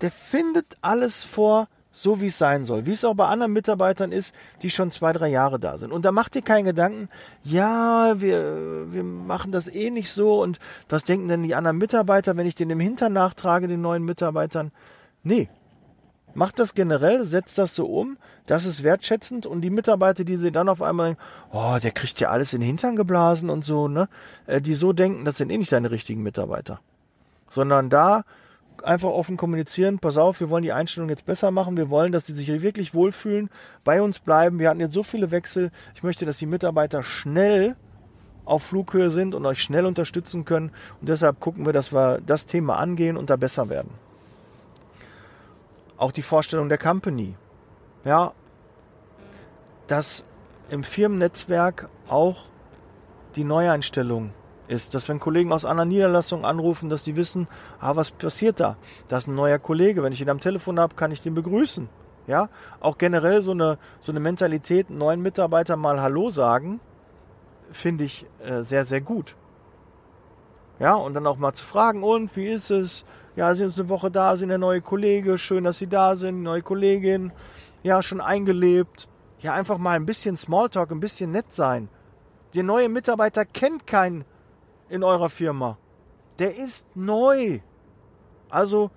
der 0.00 0.10
findet 0.10 0.76
alles 0.80 1.22
vor, 1.22 1.68
so 1.92 2.20
wie 2.20 2.26
es 2.26 2.38
sein 2.38 2.64
soll. 2.64 2.86
Wie 2.86 2.92
es 2.92 3.04
auch 3.04 3.14
bei 3.14 3.26
anderen 3.26 3.52
Mitarbeitern 3.52 4.10
ist, 4.10 4.34
die 4.62 4.70
schon 4.70 4.90
zwei, 4.90 5.12
drei 5.12 5.28
Jahre 5.28 5.60
da 5.60 5.78
sind. 5.78 5.92
Und 5.92 6.04
da 6.04 6.12
macht 6.12 6.34
ihr 6.34 6.42
keinen 6.42 6.64
Gedanken, 6.64 7.08
ja, 7.44 8.20
wir, 8.20 8.92
wir 8.92 9.04
machen 9.04 9.52
das 9.52 9.68
eh 9.68 9.90
nicht 9.90 10.10
so 10.10 10.42
und 10.42 10.58
was 10.88 11.04
denken 11.04 11.28
denn 11.28 11.44
die 11.44 11.54
anderen 11.54 11.78
Mitarbeiter, 11.78 12.36
wenn 12.36 12.46
ich 12.46 12.56
den 12.56 12.70
im 12.70 12.80
Hintern 12.80 13.12
nachtrage, 13.12 13.68
den 13.68 13.80
neuen 13.80 14.04
Mitarbeitern? 14.04 14.72
Nee. 15.22 15.48
Macht 16.34 16.58
das 16.58 16.74
generell, 16.74 17.24
setzt 17.24 17.58
das 17.58 17.74
so 17.74 17.86
um, 17.86 18.16
das 18.46 18.64
ist 18.64 18.82
wertschätzend 18.82 19.46
und 19.46 19.60
die 19.60 19.70
Mitarbeiter, 19.70 20.24
die 20.24 20.36
sie 20.36 20.50
dann 20.50 20.68
auf 20.68 20.82
einmal 20.82 21.08
denken, 21.08 21.22
oh, 21.52 21.78
der 21.82 21.92
kriegt 21.92 22.20
ja 22.20 22.30
alles 22.30 22.52
in 22.52 22.60
den 22.60 22.66
Hintern 22.66 22.96
geblasen 22.96 23.50
und 23.50 23.64
so, 23.64 23.88
ne, 23.88 24.08
äh, 24.46 24.60
die 24.60 24.74
so 24.74 24.92
denken, 24.92 25.24
das 25.24 25.38
sind 25.38 25.50
eh 25.50 25.58
nicht 25.58 25.72
deine 25.72 25.90
richtigen 25.90 26.22
Mitarbeiter. 26.22 26.80
Sondern 27.48 27.88
da 27.88 28.24
einfach 28.82 29.10
offen 29.10 29.36
kommunizieren, 29.36 29.98
pass 29.98 30.18
auf, 30.18 30.40
wir 30.40 30.50
wollen 30.50 30.64
die 30.64 30.72
Einstellung 30.72 31.08
jetzt 31.08 31.26
besser 31.26 31.50
machen, 31.50 31.76
wir 31.76 31.90
wollen, 31.90 32.12
dass 32.12 32.24
die 32.24 32.32
sich 32.32 32.48
wirklich 32.62 32.94
wohlfühlen, 32.94 33.50
bei 33.84 34.02
uns 34.02 34.18
bleiben. 34.18 34.58
Wir 34.58 34.68
hatten 34.68 34.80
jetzt 34.80 34.94
so 34.94 35.02
viele 35.02 35.30
Wechsel. 35.30 35.70
Ich 35.94 36.02
möchte, 36.02 36.26
dass 36.26 36.38
die 36.38 36.46
Mitarbeiter 36.46 37.02
schnell 37.02 37.76
auf 38.44 38.62
Flughöhe 38.64 39.10
sind 39.10 39.34
und 39.34 39.46
euch 39.46 39.62
schnell 39.62 39.86
unterstützen 39.86 40.44
können. 40.44 40.70
Und 41.00 41.08
deshalb 41.08 41.40
gucken 41.40 41.64
wir, 41.66 41.72
dass 41.72 41.92
wir 41.92 42.20
das 42.26 42.46
Thema 42.46 42.76
angehen 42.78 43.16
und 43.16 43.30
da 43.30 43.36
besser 43.36 43.68
werden. 43.68 43.90
Auch 45.96 46.12
die 46.12 46.22
Vorstellung 46.22 46.68
der 46.68 46.78
Company. 46.78 47.36
Ja, 48.04 48.32
dass 49.86 50.24
im 50.70 50.84
Firmennetzwerk 50.84 51.88
auch 52.08 52.44
die 53.36 53.44
Neueinstellung 53.44 54.32
ist, 54.68 54.94
dass 54.94 55.08
wenn 55.08 55.20
Kollegen 55.20 55.52
aus 55.52 55.64
anderen 55.64 55.90
Niederlassungen 55.90 56.44
anrufen, 56.44 56.88
dass 56.88 57.02
die 57.02 57.16
wissen, 57.16 57.48
ah, 57.80 57.96
was 57.96 58.10
passiert 58.10 58.60
da? 58.60 58.76
Da 59.08 59.18
ist 59.18 59.26
ein 59.26 59.34
neuer 59.34 59.58
Kollege. 59.58 60.02
Wenn 60.02 60.12
ich 60.12 60.20
ihn 60.20 60.30
am 60.30 60.40
Telefon 60.40 60.80
habe, 60.80 60.94
kann 60.94 61.12
ich 61.12 61.20
den 61.20 61.34
begrüßen. 61.34 61.88
Ja, 62.26 62.48
auch 62.80 62.96
generell 62.96 63.42
so 63.42 63.50
eine, 63.50 63.78
so 64.00 64.10
eine 64.10 64.20
Mentalität, 64.20 64.88
neuen 64.88 65.20
Mitarbeitern 65.20 65.78
mal 65.78 66.00
Hallo 66.00 66.30
sagen, 66.30 66.80
finde 67.70 68.04
ich 68.04 68.24
äh, 68.42 68.62
sehr, 68.62 68.86
sehr 68.86 69.02
gut. 69.02 69.36
Ja, 70.78 70.94
und 70.94 71.12
dann 71.12 71.26
auch 71.26 71.36
mal 71.36 71.52
zu 71.52 71.64
fragen, 71.64 72.02
und 72.02 72.34
wie 72.34 72.48
ist 72.48 72.70
es? 72.70 73.04
Ja, 73.36 73.52
sind 73.54 73.66
jetzt 73.66 73.80
eine 73.80 73.88
Woche 73.88 74.10
da, 74.10 74.36
sind 74.36 74.48
der 74.48 74.58
neue 74.58 74.80
Kollege, 74.80 75.38
schön, 75.38 75.64
dass 75.64 75.78
Sie 75.78 75.88
da 75.88 76.14
sind, 76.14 76.42
neue 76.42 76.62
Kollegin, 76.62 77.32
ja, 77.82 78.00
schon 78.00 78.20
eingelebt. 78.20 79.08
Ja, 79.40 79.54
einfach 79.54 79.78
mal 79.78 79.96
ein 79.96 80.06
bisschen 80.06 80.36
Smalltalk, 80.36 80.90
ein 80.90 81.00
bisschen 81.00 81.32
nett 81.32 81.52
sein. 81.52 81.88
Der 82.54 82.62
neue 82.62 82.88
Mitarbeiter 82.88 83.44
kennt 83.44 83.86
keinen 83.86 84.24
in 84.88 85.02
eurer 85.02 85.28
Firma. 85.28 85.76
Der 86.38 86.56
ist 86.56 86.86
neu. 86.94 87.60
Also 88.48 88.90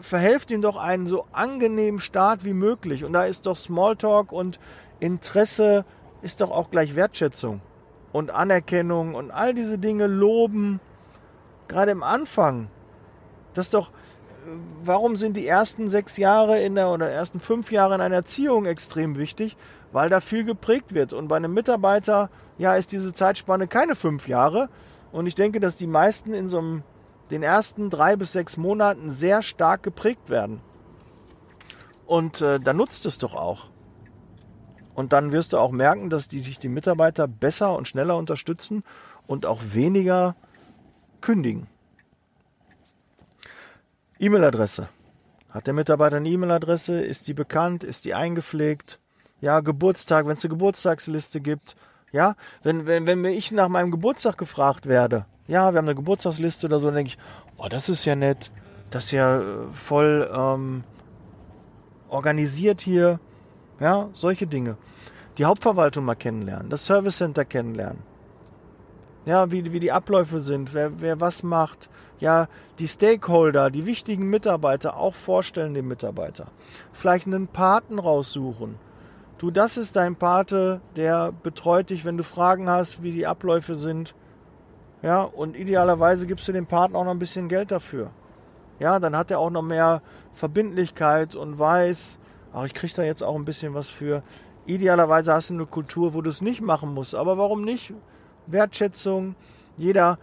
verhelft 0.00 0.50
ihm 0.50 0.62
doch 0.62 0.76
einen 0.76 1.06
so 1.06 1.26
angenehmen 1.32 2.00
Start 2.00 2.44
wie 2.44 2.52
möglich. 2.52 3.04
Und 3.04 3.14
da 3.14 3.24
ist 3.24 3.46
doch 3.46 3.56
Smalltalk 3.56 4.32
und 4.32 4.60
Interesse 5.00 5.84
ist 6.20 6.40
doch 6.40 6.50
auch 6.50 6.70
gleich 6.70 6.94
Wertschätzung 6.94 7.60
und 8.12 8.30
Anerkennung 8.30 9.14
und 9.14 9.30
all 9.30 9.54
diese 9.54 9.78
Dinge 9.78 10.06
loben. 10.06 10.80
Gerade 11.68 11.90
im 11.90 12.02
Anfang. 12.02 12.68
Das 13.54 13.70
doch, 13.70 13.90
warum 14.82 15.16
sind 15.16 15.36
die 15.36 15.46
ersten 15.46 15.88
sechs 15.88 16.16
Jahre 16.16 16.62
in 16.62 16.74
der 16.74 16.88
oder 16.88 17.10
ersten 17.10 17.40
fünf 17.40 17.72
Jahre 17.72 17.94
in 17.94 18.00
einer 18.00 18.16
Erziehung 18.16 18.66
extrem 18.66 19.16
wichtig? 19.16 19.56
Weil 19.92 20.08
da 20.08 20.20
viel 20.20 20.44
geprägt 20.44 20.94
wird. 20.94 21.12
Und 21.12 21.28
bei 21.28 21.36
einem 21.36 21.52
Mitarbeiter, 21.52 22.30
ja, 22.56 22.74
ist 22.76 22.92
diese 22.92 23.12
Zeitspanne 23.12 23.68
keine 23.68 23.94
fünf 23.94 24.26
Jahre, 24.26 24.68
und 25.12 25.26
ich 25.26 25.34
denke, 25.34 25.60
dass 25.60 25.76
die 25.76 25.86
meisten 25.86 26.32
in 26.32 26.48
so 26.48 26.58
einem, 26.58 26.82
den 27.30 27.42
ersten 27.42 27.90
drei 27.90 28.16
bis 28.16 28.32
sechs 28.32 28.56
Monaten 28.56 29.10
sehr 29.10 29.42
stark 29.42 29.82
geprägt 29.82 30.30
werden. 30.30 30.60
Und 32.06 32.40
äh, 32.40 32.58
da 32.58 32.72
nutzt 32.72 33.06
es 33.06 33.18
doch 33.18 33.34
auch. 33.34 33.68
Und 34.94 35.12
dann 35.12 35.32
wirst 35.32 35.52
du 35.52 35.58
auch 35.58 35.70
merken, 35.70 36.10
dass 36.10 36.28
die, 36.28 36.40
dich 36.40 36.58
die 36.58 36.68
Mitarbeiter 36.68 37.28
besser 37.28 37.76
und 37.76 37.88
schneller 37.88 38.16
unterstützen 38.16 38.82
und 39.26 39.46
auch 39.46 39.60
weniger 39.70 40.34
kündigen. 41.20 41.66
E-Mail-Adresse. 44.22 44.88
Hat 45.50 45.66
der 45.66 45.74
Mitarbeiter 45.74 46.18
eine 46.18 46.28
E-Mail-Adresse? 46.28 47.00
Ist 47.00 47.26
die 47.26 47.34
bekannt? 47.34 47.82
Ist 47.82 48.04
die 48.04 48.14
eingepflegt? 48.14 49.00
Ja, 49.40 49.58
Geburtstag, 49.58 50.26
wenn 50.26 50.34
es 50.34 50.44
eine 50.44 50.50
Geburtstagsliste 50.50 51.40
gibt. 51.40 51.74
Ja, 52.12 52.36
wenn, 52.62 52.86
wenn, 52.86 53.04
wenn 53.04 53.24
ich 53.24 53.50
nach 53.50 53.68
meinem 53.68 53.90
Geburtstag 53.90 54.38
gefragt 54.38 54.86
werde, 54.86 55.26
ja, 55.48 55.72
wir 55.72 55.78
haben 55.78 55.88
eine 55.88 55.96
Geburtstagsliste 55.96 56.66
oder 56.68 56.78
so, 56.78 56.86
dann 56.86 56.94
denke 56.94 57.08
ich, 57.08 57.18
oh, 57.56 57.66
das 57.68 57.88
ist 57.88 58.04
ja 58.04 58.14
nett, 58.14 58.52
das 58.90 59.06
ist 59.06 59.10
ja 59.10 59.40
äh, 59.40 59.42
voll 59.72 60.30
ähm, 60.32 60.84
organisiert 62.08 62.80
hier, 62.80 63.18
ja, 63.80 64.08
solche 64.12 64.46
Dinge. 64.46 64.76
Die 65.36 65.46
Hauptverwaltung 65.46 66.04
mal 66.04 66.14
kennenlernen, 66.14 66.70
das 66.70 66.86
Service 66.86 67.16
Center 67.16 67.44
kennenlernen. 67.44 68.04
Ja, 69.24 69.50
wie, 69.50 69.72
wie 69.72 69.80
die 69.80 69.90
Abläufe 69.90 70.38
sind, 70.38 70.74
wer, 70.74 71.00
wer 71.00 71.20
was 71.20 71.42
macht. 71.42 71.88
Ja, 72.22 72.46
die 72.78 72.86
Stakeholder, 72.86 73.70
die 73.70 73.84
wichtigen 73.84 74.30
Mitarbeiter 74.30 74.96
auch 74.96 75.14
vorstellen 75.14 75.74
den 75.74 75.88
Mitarbeiter. 75.88 76.46
Vielleicht 76.92 77.26
einen 77.26 77.48
Paten 77.48 77.98
raussuchen 77.98 78.78
du, 79.42 79.50
das 79.50 79.76
ist 79.76 79.96
dein 79.96 80.14
Pate, 80.14 80.80
der 80.94 81.32
betreut 81.32 81.90
dich, 81.90 82.04
wenn 82.04 82.16
du 82.16 82.22
Fragen 82.22 82.70
hast, 82.70 83.02
wie 83.02 83.10
die 83.10 83.26
Abläufe 83.26 83.74
sind. 83.74 84.14
Ja, 85.02 85.22
und 85.22 85.56
idealerweise 85.56 86.28
gibst 86.28 86.46
du 86.46 86.52
dem 86.52 86.66
Partner 86.66 87.00
auch 87.00 87.04
noch 87.04 87.10
ein 87.10 87.18
bisschen 87.18 87.48
Geld 87.48 87.72
dafür. 87.72 88.12
Ja, 88.78 89.00
dann 89.00 89.16
hat 89.16 89.32
er 89.32 89.40
auch 89.40 89.50
noch 89.50 89.62
mehr 89.62 90.00
Verbindlichkeit 90.32 91.34
und 91.34 91.58
weiß, 91.58 92.18
ach, 92.52 92.64
ich 92.64 92.74
kriege 92.74 92.94
da 92.94 93.02
jetzt 93.02 93.22
auch 93.22 93.34
ein 93.34 93.44
bisschen 93.44 93.74
was 93.74 93.88
für. 93.88 94.22
Idealerweise 94.64 95.32
hast 95.32 95.50
du 95.50 95.54
eine 95.54 95.66
Kultur, 95.66 96.14
wo 96.14 96.22
du 96.22 96.30
es 96.30 96.40
nicht 96.40 96.60
machen 96.60 96.94
musst. 96.94 97.16
Aber 97.16 97.36
warum 97.36 97.64
nicht? 97.64 97.92
Wertschätzung. 98.46 99.34
Jeder 99.76 100.18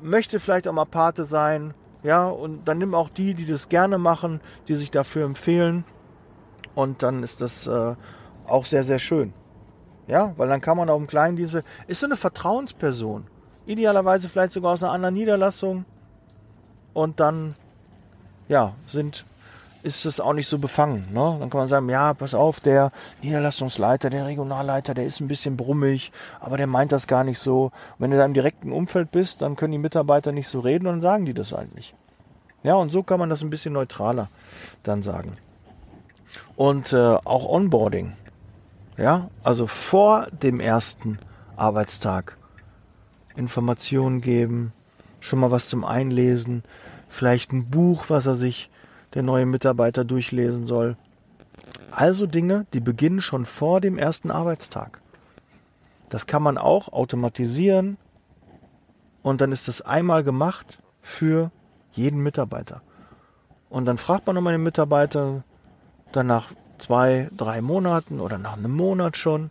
möchte 0.00 0.40
vielleicht 0.40 0.68
auch 0.68 0.72
mal 0.72 0.84
Pate 0.84 1.24
sein. 1.24 1.74
Ja, 2.02 2.28
und 2.28 2.66
dann 2.66 2.78
nimm 2.78 2.94
auch 2.94 3.08
die, 3.08 3.34
die 3.34 3.46
das 3.46 3.68
gerne 3.68 3.98
machen, 3.98 4.40
die 4.68 4.74
sich 4.74 4.90
dafür 4.90 5.24
empfehlen. 5.24 5.84
Und 6.74 7.02
dann 7.02 7.22
ist 7.22 7.40
das 7.40 7.66
äh, 7.66 7.94
auch 8.46 8.64
sehr, 8.66 8.84
sehr 8.84 8.98
schön. 8.98 9.32
Ja, 10.06 10.34
weil 10.36 10.48
dann 10.48 10.60
kann 10.60 10.76
man 10.76 10.88
auch 10.88 10.98
im 10.98 11.06
Kleinen 11.08 11.36
diese, 11.36 11.64
ist 11.88 12.00
so 12.00 12.06
eine 12.06 12.16
Vertrauensperson. 12.16 13.26
Idealerweise 13.66 14.28
vielleicht 14.28 14.52
sogar 14.52 14.74
aus 14.74 14.84
einer 14.84 14.92
anderen 14.92 15.14
Niederlassung. 15.14 15.84
Und 16.94 17.18
dann, 17.18 17.56
ja, 18.48 18.74
sind, 18.86 19.26
ist 19.86 20.04
es 20.04 20.18
auch 20.18 20.32
nicht 20.32 20.48
so 20.48 20.58
befangen. 20.58 21.06
Ne? 21.12 21.36
Dann 21.38 21.48
kann 21.48 21.60
man 21.60 21.68
sagen, 21.68 21.88
ja, 21.88 22.12
pass 22.12 22.34
auf, 22.34 22.58
der 22.58 22.90
Niederlassungsleiter, 23.22 24.10
der 24.10 24.26
Regionalleiter, 24.26 24.94
der 24.94 25.06
ist 25.06 25.20
ein 25.20 25.28
bisschen 25.28 25.56
brummig, 25.56 26.10
aber 26.40 26.56
der 26.56 26.66
meint 26.66 26.90
das 26.90 27.06
gar 27.06 27.22
nicht 27.22 27.38
so. 27.38 27.66
Und 27.66 27.72
wenn 28.00 28.10
du 28.10 28.16
da 28.16 28.24
im 28.24 28.34
direkten 28.34 28.72
Umfeld 28.72 29.12
bist, 29.12 29.42
dann 29.42 29.54
können 29.54 29.70
die 29.70 29.78
Mitarbeiter 29.78 30.32
nicht 30.32 30.48
so 30.48 30.58
reden 30.58 30.88
und 30.88 30.94
dann 30.94 31.02
sagen 31.02 31.24
die 31.24 31.34
das 31.34 31.52
halt 31.52 31.72
nicht. 31.76 31.94
Ja, 32.64 32.74
und 32.74 32.90
so 32.90 33.04
kann 33.04 33.20
man 33.20 33.30
das 33.30 33.42
ein 33.42 33.50
bisschen 33.50 33.74
neutraler 33.74 34.28
dann 34.82 35.04
sagen. 35.04 35.36
Und 36.56 36.92
äh, 36.92 36.96
auch 36.96 37.48
Onboarding. 37.48 38.14
Ja, 38.96 39.28
also 39.44 39.68
vor 39.68 40.26
dem 40.32 40.58
ersten 40.58 41.20
Arbeitstag 41.54 42.36
Informationen 43.36 44.20
geben, 44.20 44.72
schon 45.20 45.38
mal 45.38 45.52
was 45.52 45.68
zum 45.68 45.84
Einlesen, 45.84 46.64
vielleicht 47.08 47.52
ein 47.52 47.70
Buch, 47.70 48.06
was 48.08 48.26
er 48.26 48.34
sich 48.34 48.68
der 49.14 49.22
neue 49.22 49.46
Mitarbeiter 49.46 50.04
durchlesen 50.04 50.64
soll. 50.64 50.96
Also 51.90 52.26
Dinge, 52.26 52.66
die 52.72 52.80
beginnen 52.80 53.20
schon 53.20 53.46
vor 53.46 53.80
dem 53.80 53.98
ersten 53.98 54.30
Arbeitstag. 54.30 55.00
Das 56.08 56.26
kann 56.26 56.42
man 56.42 56.58
auch 56.58 56.92
automatisieren 56.92 57.96
und 59.22 59.40
dann 59.40 59.52
ist 59.52 59.68
das 59.68 59.82
einmal 59.82 60.22
gemacht 60.22 60.78
für 61.02 61.50
jeden 61.92 62.22
Mitarbeiter. 62.22 62.82
Und 63.68 63.86
dann 63.86 63.98
fragt 63.98 64.26
man 64.26 64.34
nochmal 64.34 64.54
den 64.54 64.62
Mitarbeiter 64.62 65.42
danach, 66.12 66.50
zwei, 66.78 67.28
drei 67.36 67.62
Monaten 67.62 68.20
oder 68.20 68.38
nach 68.38 68.56
einem 68.56 68.72
Monat 68.72 69.16
schon. 69.16 69.50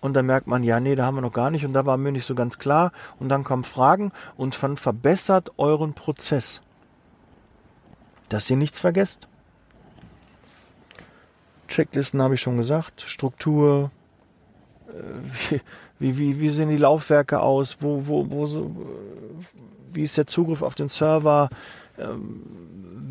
Und 0.00 0.14
dann 0.14 0.26
merkt 0.26 0.46
man, 0.46 0.62
ja, 0.62 0.80
nee, 0.80 0.94
da 0.96 1.06
haben 1.06 1.16
wir 1.16 1.22
noch 1.22 1.32
gar 1.32 1.50
nicht 1.50 1.64
und 1.64 1.72
da 1.72 1.86
war 1.86 1.96
mir 1.96 2.12
nicht 2.12 2.26
so 2.26 2.34
ganz 2.34 2.58
klar. 2.58 2.92
Und 3.18 3.28
dann 3.28 3.44
kommen 3.44 3.64
Fragen 3.64 4.12
und 4.36 4.62
dann 4.62 4.76
verbessert 4.76 5.52
euren 5.56 5.94
Prozess. 5.94 6.60
Dass 8.34 8.50
ihr 8.50 8.56
nichts 8.56 8.80
vergesst. 8.80 9.28
Checklisten 11.68 12.20
habe 12.20 12.34
ich 12.34 12.40
schon 12.40 12.56
gesagt, 12.56 13.02
Struktur, 13.06 13.92
äh, 14.88 15.60
wie, 16.00 16.18
wie, 16.18 16.40
wie 16.40 16.48
sehen 16.50 16.68
die 16.68 16.76
Laufwerke 16.76 17.38
aus, 17.38 17.76
wo, 17.78 18.08
wo, 18.08 18.28
wo 18.28 18.72
wie 19.92 20.02
ist 20.02 20.16
der 20.16 20.26
Zugriff 20.26 20.62
auf 20.62 20.74
den 20.74 20.88
Server, 20.88 21.48
ähm, 21.96 22.42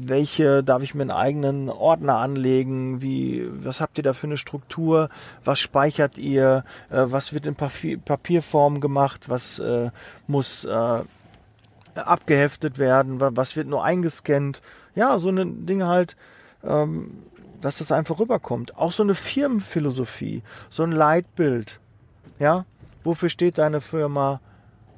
welche 0.06 0.62
darf 0.62 0.84
ich 0.84 0.94
mir 0.94 1.04
einen 1.04 1.12
eigenen 1.12 1.70
Ordner 1.70 2.18
anlegen? 2.18 3.02
Wie, 3.02 3.48
was 3.50 3.80
habt 3.80 3.98
ihr 3.98 4.04
da 4.04 4.12
für 4.12 4.28
eine 4.28 4.36
Struktur? 4.36 5.08
Was 5.46 5.62
speichert 5.62 6.18
ihr? 6.18 6.66
Äh, 6.90 7.06
was 7.06 7.32
wird 7.32 7.46
in 7.46 7.56
Papier, 7.56 7.98
Papierform 7.98 8.82
gemacht? 8.82 9.30
Was 9.30 9.58
äh, 9.60 9.90
muss 10.28 10.68
abgeheftet 11.96 12.78
werden? 12.78 13.22
Was 13.22 13.56
wird 13.56 13.70
nur 13.70 13.86
eingescannt? 13.86 14.62
Ja, 14.96 15.18
so 15.20 15.30
eine 15.30 15.46
Dinge 15.46 15.88
halt, 15.88 16.16
ähm, 16.64 17.24
dass 17.62 17.78
das 17.78 17.92
einfach 17.92 18.20
rüberkommt. 18.20 18.78
Auch 18.78 18.92
so 18.92 19.04
eine 19.04 19.16
Firmenphilosophie, 19.16 20.44
so 20.70 20.84
ein 20.84 20.92
Leitbild. 20.92 21.80
Ja, 22.40 22.66
wofür 23.04 23.30
steht 23.30 23.58
deine 23.58 23.82
Firma? 23.82 24.42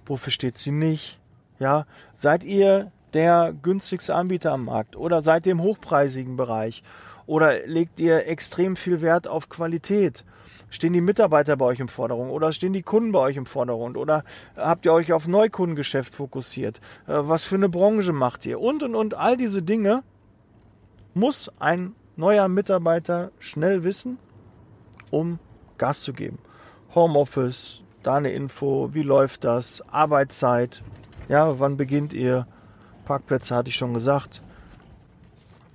Wofür 0.05 0.31
steht 0.31 0.57
sie 0.57 0.71
nicht? 0.71 1.19
Ja, 1.59 1.85
seid 2.15 2.43
ihr 2.43 2.91
der 3.13 3.53
günstigste 3.61 4.13
Anbieter 4.13 4.51
am 4.51 4.65
Markt 4.65 4.95
oder 4.95 5.23
seid 5.23 5.45
ihr 5.45 5.53
im 5.53 5.61
hochpreisigen 5.61 6.35
Bereich 6.35 6.83
oder 7.27 7.65
legt 7.65 7.99
ihr 7.99 8.27
extrem 8.27 8.75
viel 8.75 9.01
Wert 9.01 9.27
auf 9.27 9.49
Qualität? 9.49 10.25
Stehen 10.69 10.93
die 10.93 11.01
Mitarbeiter 11.01 11.55
bei 11.57 11.65
euch 11.65 11.79
im 11.79 11.87
Vordergrund 11.87 12.31
oder 12.31 12.51
stehen 12.51 12.73
die 12.73 12.81
Kunden 12.81 13.11
bei 13.11 13.19
euch 13.19 13.37
im 13.37 13.45
Vordergrund 13.45 13.97
oder 13.97 14.23
habt 14.55 14.85
ihr 14.85 14.93
euch 14.93 15.13
auf 15.13 15.27
Neukundengeschäft 15.27 16.15
fokussiert? 16.15 16.79
Äh, 17.07 17.13
was 17.13 17.45
für 17.45 17.55
eine 17.55 17.69
Branche 17.69 18.13
macht 18.13 18.45
ihr? 18.45 18.59
Und 18.59 18.83
und 18.83 18.95
und 18.95 19.13
all 19.13 19.37
diese 19.37 19.61
Dinge 19.61 20.03
muss 21.13 21.51
ein 21.59 21.95
neuer 22.15 22.47
Mitarbeiter 22.47 23.31
schnell 23.39 23.83
wissen, 23.83 24.17
um 25.11 25.39
Gas 25.77 26.01
zu 26.01 26.13
geben. 26.13 26.39
Homeoffice, 26.93 27.81
da 28.03 28.15
eine 28.15 28.31
Info, 28.31 28.89
wie 28.93 29.01
läuft 29.01 29.43
das, 29.43 29.81
Arbeitszeit, 29.89 30.83
ja, 31.27 31.59
wann 31.59 31.77
beginnt 31.77 32.13
ihr? 32.13 32.47
Parkplätze 33.05 33.55
hatte 33.55 33.69
ich 33.69 33.75
schon 33.75 33.93
gesagt. 33.93 34.41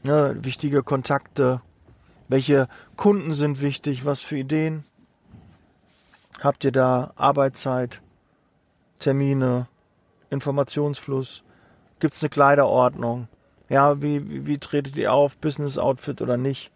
Ja, 0.03 0.45
wichtige 0.45 0.83
Kontakte. 0.83 1.61
Welche 2.29 2.69
Kunden 2.97 3.35
sind 3.35 3.61
wichtig? 3.61 4.05
Was 4.05 4.21
für 4.21 4.39
Ideen? 4.39 4.85
Habt 6.41 6.65
ihr 6.65 6.73
da 6.73 7.13
Arbeitszeit, 7.17 8.01
Termine, 8.99 9.67
Informationsfluss? 10.31 11.43
Gibt 11.99 12.15
es 12.15 12.23
eine 12.23 12.31
Kleiderordnung? 12.31 13.29
Ja, 13.69 14.01
wie, 14.01 14.29
wie, 14.29 14.47
wie 14.47 14.59
tretet 14.59 14.97
ihr 14.97 15.13
auf? 15.13 15.37
Business 15.37 15.77
Outfit 15.77 16.23
oder 16.23 16.37
nicht? 16.37 16.71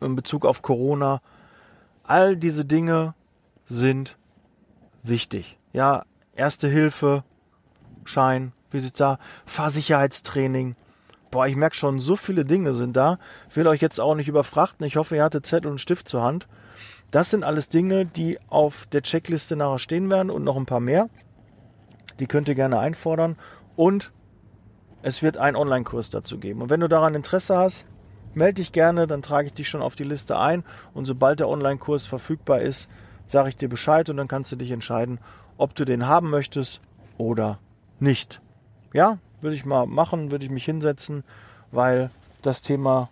In 0.00 0.14
Bezug 0.14 0.44
auf 0.44 0.62
Corona. 0.62 1.20
All 2.04 2.36
diese 2.36 2.64
Dinge 2.64 3.14
sind 3.66 4.16
wichtig. 5.02 5.58
Ja, 5.72 6.04
Erste 6.36 6.66
Hilfe, 6.66 7.22
Schein, 8.04 8.52
wie 8.72 8.80
sieht's 8.80 8.98
da? 8.98 9.18
Fahrsicherheitstraining. 9.46 10.74
Boah, 11.34 11.48
ich 11.48 11.56
merke 11.56 11.74
schon, 11.74 11.98
so 11.98 12.14
viele 12.14 12.44
Dinge 12.44 12.74
sind 12.74 12.96
da. 12.96 13.18
Will 13.52 13.66
euch 13.66 13.80
jetzt 13.80 13.98
auch 13.98 14.14
nicht 14.14 14.28
überfrachten. 14.28 14.86
Ich 14.86 14.94
hoffe, 14.94 15.16
ihr 15.16 15.24
hattet 15.24 15.44
Zettel 15.44 15.68
und 15.68 15.80
Stift 15.80 16.06
zur 16.06 16.22
Hand. 16.22 16.46
Das 17.10 17.28
sind 17.28 17.42
alles 17.42 17.68
Dinge, 17.68 18.06
die 18.06 18.38
auf 18.50 18.86
der 18.92 19.02
Checkliste 19.02 19.56
nachher 19.56 19.80
stehen 19.80 20.08
werden 20.10 20.30
und 20.30 20.44
noch 20.44 20.56
ein 20.56 20.64
paar 20.64 20.78
mehr. 20.78 21.08
Die 22.20 22.28
könnt 22.28 22.46
ihr 22.46 22.54
gerne 22.54 22.78
einfordern. 22.78 23.34
Und 23.74 24.12
es 25.02 25.24
wird 25.24 25.36
einen 25.36 25.56
Online-Kurs 25.56 26.08
dazu 26.08 26.38
geben. 26.38 26.62
Und 26.62 26.70
wenn 26.70 26.78
du 26.78 26.88
daran 26.88 27.16
Interesse 27.16 27.58
hast, 27.58 27.84
melde 28.34 28.62
dich 28.62 28.70
gerne, 28.70 29.08
dann 29.08 29.20
trage 29.20 29.48
ich 29.48 29.54
dich 29.54 29.68
schon 29.68 29.82
auf 29.82 29.96
die 29.96 30.04
Liste 30.04 30.38
ein. 30.38 30.62
Und 30.92 31.04
sobald 31.04 31.40
der 31.40 31.48
Online-Kurs 31.48 32.06
verfügbar 32.06 32.60
ist, 32.60 32.88
sage 33.26 33.48
ich 33.48 33.56
dir 33.56 33.68
Bescheid 33.68 34.08
und 34.08 34.18
dann 34.18 34.28
kannst 34.28 34.52
du 34.52 34.56
dich 34.56 34.70
entscheiden, 34.70 35.18
ob 35.58 35.74
du 35.74 35.84
den 35.84 36.06
haben 36.06 36.30
möchtest 36.30 36.80
oder 37.18 37.58
nicht. 37.98 38.40
Ja, 38.92 39.18
würde 39.44 39.54
ich 39.54 39.64
mal 39.64 39.86
machen, 39.86 40.32
würde 40.32 40.44
ich 40.44 40.50
mich 40.50 40.64
hinsetzen, 40.64 41.22
weil 41.70 42.10
das 42.42 42.62
Thema 42.62 43.10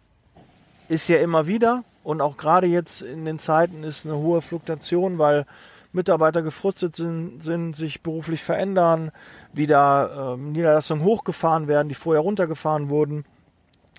ist 0.88 1.06
ja 1.08 1.18
immer 1.18 1.46
wieder 1.46 1.84
und 2.02 2.20
auch 2.20 2.36
gerade 2.36 2.66
jetzt 2.66 3.02
in 3.02 3.24
den 3.24 3.38
Zeiten 3.38 3.84
ist 3.84 4.04
eine 4.04 4.18
hohe 4.18 4.42
Fluktuation, 4.42 5.18
weil 5.18 5.46
Mitarbeiter 5.92 6.42
gefrustet 6.42 6.96
sind, 6.96 7.42
sind 7.44 7.74
sich 7.74 8.02
beruflich 8.02 8.42
verändern, 8.42 9.12
wieder 9.52 10.34
ähm, 10.34 10.52
Niederlassungen 10.52 11.04
hochgefahren 11.04 11.68
werden, 11.68 11.88
die 11.88 11.94
vorher 11.94 12.22
runtergefahren 12.22 12.88
wurden. 12.88 13.24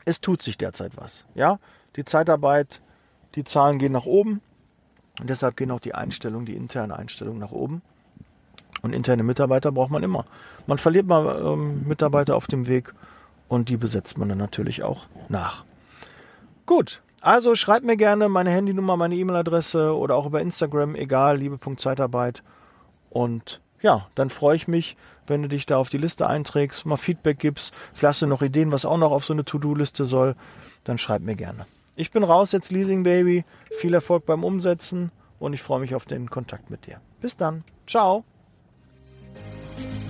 Es 0.03 0.19
tut 0.19 0.41
sich 0.41 0.57
derzeit 0.57 0.93
was. 0.95 1.25
Ja, 1.35 1.59
die 1.95 2.03
Zeitarbeit, 2.03 2.81
die 3.35 3.43
Zahlen 3.43 3.79
gehen 3.79 3.91
nach 3.93 4.05
oben 4.05 4.41
und 5.19 5.29
deshalb 5.29 5.55
gehen 5.55 5.71
auch 5.71 5.79
die 5.79 5.93
Einstellungen, 5.93 6.45
die 6.45 6.55
interne 6.55 6.97
Einstellung 6.97 7.37
nach 7.37 7.51
oben. 7.51 7.83
Und 8.83 8.93
interne 8.93 9.23
Mitarbeiter 9.23 9.71
braucht 9.71 9.91
man 9.91 10.03
immer. 10.03 10.25
Man 10.67 10.77
verliert 10.77 11.07
mal 11.07 11.41
ähm, 11.41 11.87
Mitarbeiter 11.87 12.35
auf 12.35 12.47
dem 12.47 12.67
Weg 12.67 12.93
und 13.47 13.69
die 13.69 13.77
besetzt 13.77 14.17
man 14.17 14.29
dann 14.29 14.37
natürlich 14.37 14.83
auch 14.83 15.05
nach. 15.29 15.63
Gut, 16.65 17.01
also 17.21 17.55
schreibt 17.55 17.85
mir 17.85 17.95
gerne 17.95 18.27
meine 18.27 18.51
Handynummer, 18.51 18.97
meine 18.97 19.15
E-Mail-Adresse 19.15 19.95
oder 19.95 20.15
auch 20.15 20.25
über 20.25 20.41
Instagram, 20.41 20.95
egal, 20.95 21.37
liebe.zeitarbeit. 21.37 22.43
Und 23.09 23.61
ja, 23.81 24.07
dann 24.15 24.29
freue 24.29 24.57
ich 24.57 24.67
mich, 24.67 24.97
wenn 25.27 25.41
du 25.41 25.47
dich 25.47 25.65
da 25.65 25.77
auf 25.77 25.89
die 25.89 25.97
Liste 25.97 26.27
einträgst, 26.27 26.85
mal 26.85 26.97
Feedback 26.97 27.39
gibst, 27.39 27.73
vielleicht 27.93 28.15
hast 28.15 28.21
du 28.23 28.27
noch 28.27 28.41
Ideen, 28.41 28.73
was 28.73 28.85
auch 28.85 28.97
noch 28.97 29.11
auf 29.11 29.23
so 29.23 29.31
eine 29.31 29.45
To-Do-Liste 29.45 30.03
soll, 30.03 30.35
dann 30.83 30.97
schreib 30.97 31.21
mir 31.21 31.35
gerne. 31.35 31.65
Ich 31.95 32.11
bin 32.11 32.23
raus 32.23 32.51
jetzt, 32.51 32.71
Leasing 32.71 33.03
Baby. 33.03 33.45
Viel 33.71 33.93
Erfolg 33.93 34.25
beim 34.25 34.43
Umsetzen 34.43 35.11
und 35.39 35.53
ich 35.53 35.61
freue 35.61 35.79
mich 35.79 35.95
auf 35.95 36.05
den 36.05 36.29
Kontakt 36.29 36.69
mit 36.69 36.87
dir. 36.87 36.99
Bis 37.21 37.37
dann. 37.37 37.63
Ciao. 37.87 38.25